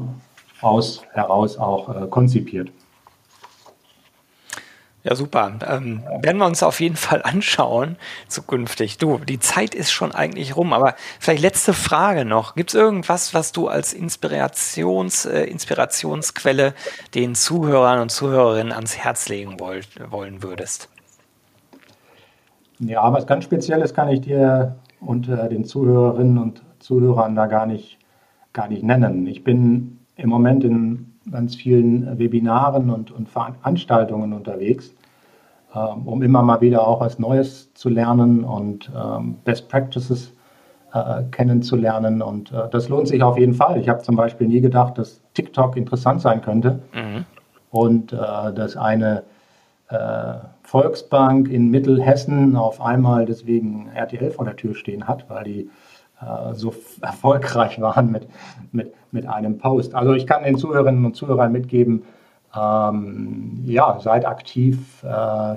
aus 0.61 1.03
heraus 1.11 1.57
auch 1.57 1.89
äh, 1.89 2.07
konzipiert. 2.07 2.71
Ja, 5.05 5.13
super. 5.13 5.51
Ähm, 5.69 6.01
werden 6.21 6.39
wir 6.39 6.47
uns 6.47 6.63
auf 6.63 6.79
jeden 6.79 6.95
Fall 6.95 7.21
anschauen 7.21 7.95
zukünftig. 8.27 8.97
Du, 8.97 9.19
die 9.19 9.37
Zeit 9.37 9.75
ist 9.75 9.91
schon 9.91 10.11
eigentlich 10.15 10.55
rum, 10.57 10.73
aber 10.73 10.95
vielleicht 11.19 11.43
letzte 11.43 11.73
Frage 11.73 12.25
noch. 12.25 12.55
Gibt 12.55 12.71
es 12.71 12.73
irgendwas, 12.73 13.35
was 13.35 13.51
du 13.51 13.67
als 13.67 13.93
Inspirations, 13.93 15.27
äh, 15.27 15.43
Inspirationsquelle 15.43 16.73
den 17.13 17.35
Zuhörern 17.35 17.99
und 17.99 18.09
Zuhörerinnen 18.09 18.73
ans 18.73 18.97
Herz 18.97 19.29
legen 19.29 19.59
wollt, 19.59 19.87
wollen 20.09 20.41
würdest? 20.41 20.89
Ja, 22.79 23.13
was 23.13 23.27
ganz 23.27 23.43
Spezielles 23.43 23.93
kann 23.93 24.09
ich 24.09 24.21
dir 24.21 24.75
und 24.99 25.29
äh, 25.29 25.49
den 25.49 25.65
Zuhörerinnen 25.65 26.39
und 26.39 26.63
Zuhörern 26.79 27.35
da 27.35 27.45
gar 27.45 27.67
nicht, 27.67 27.99
gar 28.53 28.69
nicht 28.69 28.81
nennen. 28.81 29.27
Ich 29.27 29.43
bin 29.43 29.99
im 30.15 30.29
Moment 30.29 30.63
in 30.63 31.14
ganz 31.31 31.55
vielen 31.55 32.17
Webinaren 32.19 32.89
und, 32.89 33.11
und 33.11 33.29
Veranstaltungen 33.29 34.33
unterwegs, 34.33 34.93
ähm, 35.73 36.07
um 36.07 36.21
immer 36.21 36.41
mal 36.41 36.61
wieder 36.61 36.87
auch 36.87 37.01
was 37.01 37.19
Neues 37.19 37.73
zu 37.73 37.89
lernen 37.89 38.43
und 38.43 38.91
ähm, 38.95 39.37
Best 39.43 39.69
Practices 39.69 40.33
äh, 40.93 41.23
kennenzulernen. 41.31 42.21
Und 42.21 42.51
äh, 42.51 42.69
das 42.71 42.89
lohnt 42.89 43.07
sich 43.07 43.21
auf 43.23 43.37
jeden 43.37 43.53
Fall. 43.53 43.79
Ich 43.79 43.89
habe 43.89 44.01
zum 44.01 44.15
Beispiel 44.15 44.47
nie 44.47 44.61
gedacht, 44.61 44.97
dass 44.97 45.21
TikTok 45.33 45.75
interessant 45.77 46.21
sein 46.21 46.41
könnte 46.41 46.79
mhm. 46.93 47.25
und 47.71 48.13
äh, 48.13 48.17
dass 48.17 48.77
eine 48.77 49.23
äh, 49.89 50.35
Volksbank 50.63 51.49
in 51.49 51.69
Mittelhessen 51.69 52.55
auf 52.55 52.81
einmal 52.81 53.25
deswegen 53.25 53.89
RTL 53.93 54.31
vor 54.31 54.45
der 54.45 54.55
Tür 54.55 54.73
stehen 54.73 55.07
hat, 55.07 55.29
weil 55.29 55.43
die 55.43 55.69
so 56.53 56.73
erfolgreich 57.01 57.79
waren 57.81 58.11
mit, 58.11 58.27
mit, 58.71 58.93
mit 59.11 59.27
einem 59.27 59.57
Post. 59.57 59.93
Also 59.93 60.13
ich 60.13 60.25
kann 60.25 60.43
den 60.43 60.57
Zuhörerinnen 60.57 61.05
und 61.05 61.15
Zuhörern 61.15 61.51
mitgeben, 61.51 62.03
ähm, 62.55 63.63
ja, 63.65 63.99
seid 63.99 64.25
aktiv, 64.25 65.03
äh, 65.03 65.55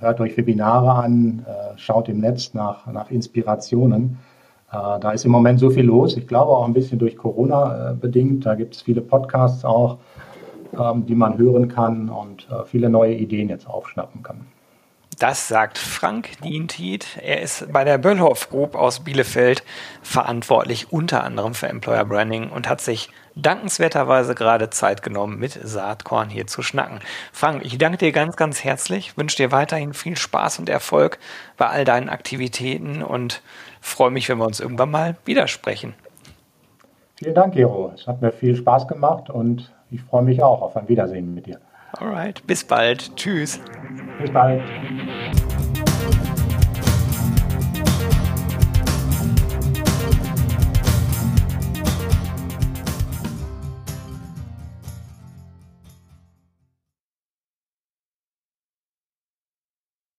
hört 0.00 0.20
euch 0.20 0.36
Webinare 0.36 0.92
an, 0.92 1.44
äh, 1.46 1.78
schaut 1.78 2.08
im 2.08 2.18
Netz 2.18 2.54
nach, 2.54 2.86
nach 2.86 3.10
Inspirationen. 3.10 4.18
Äh, 4.72 5.00
da 5.00 5.12
ist 5.12 5.24
im 5.24 5.30
Moment 5.30 5.60
so 5.60 5.70
viel 5.70 5.84
los. 5.84 6.16
Ich 6.16 6.26
glaube 6.26 6.50
auch 6.50 6.64
ein 6.66 6.72
bisschen 6.72 6.98
durch 6.98 7.16
Corona 7.16 7.90
äh, 7.90 7.94
bedingt. 7.94 8.46
Da 8.46 8.54
gibt 8.54 8.74
es 8.74 8.82
viele 8.82 9.00
Podcasts 9.00 9.64
auch, 9.64 9.98
ähm, 10.78 11.06
die 11.06 11.14
man 11.14 11.38
hören 11.38 11.68
kann 11.68 12.08
und 12.08 12.48
äh, 12.50 12.64
viele 12.64 12.90
neue 12.90 13.14
Ideen 13.14 13.48
jetzt 13.48 13.68
aufschnappen 13.68 14.22
kann. 14.22 14.40
Das 15.18 15.48
sagt 15.48 15.78
Frank 15.78 16.40
Dientit. 16.44 17.18
Er 17.20 17.42
ist 17.42 17.72
bei 17.72 17.82
der 17.82 17.98
Böllhoff 17.98 18.50
Group 18.50 18.76
aus 18.76 19.00
Bielefeld 19.00 19.64
verantwortlich 20.00 20.92
unter 20.92 21.24
anderem 21.24 21.54
für 21.54 21.66
Employer 21.66 22.04
Branding 22.04 22.50
und 22.50 22.68
hat 22.68 22.80
sich 22.80 23.10
dankenswerterweise 23.34 24.36
gerade 24.36 24.70
Zeit 24.70 25.02
genommen, 25.02 25.40
mit 25.40 25.58
Saatkorn 25.60 26.30
hier 26.30 26.46
zu 26.46 26.62
schnacken. 26.62 27.00
Frank, 27.32 27.64
ich 27.64 27.78
danke 27.78 27.98
dir 27.98 28.12
ganz, 28.12 28.36
ganz 28.36 28.62
herzlich, 28.62 29.16
wünsche 29.16 29.38
dir 29.38 29.50
weiterhin 29.50 29.92
viel 29.92 30.16
Spaß 30.16 30.60
und 30.60 30.68
Erfolg 30.68 31.18
bei 31.56 31.66
all 31.66 31.84
deinen 31.84 32.10
Aktivitäten 32.10 33.02
und 33.02 33.42
freue 33.80 34.12
mich, 34.12 34.28
wenn 34.28 34.38
wir 34.38 34.46
uns 34.46 34.60
irgendwann 34.60 34.92
mal 34.92 35.16
widersprechen. 35.24 35.94
Vielen 37.16 37.34
Dank, 37.34 37.54
Gero. 37.54 37.90
Es 37.92 38.06
hat 38.06 38.22
mir 38.22 38.30
viel 38.30 38.54
Spaß 38.54 38.86
gemacht 38.86 39.30
und 39.30 39.72
ich 39.90 40.00
freue 40.00 40.22
mich 40.22 40.44
auch 40.44 40.62
auf 40.62 40.76
ein 40.76 40.88
Wiedersehen 40.88 41.34
mit 41.34 41.46
dir. 41.46 41.58
Alright, 42.00 42.46
bis 42.46 42.64
bald. 42.64 43.16
Tschüss. 43.16 43.60
Bis 44.20 44.30
bald. 44.30 44.62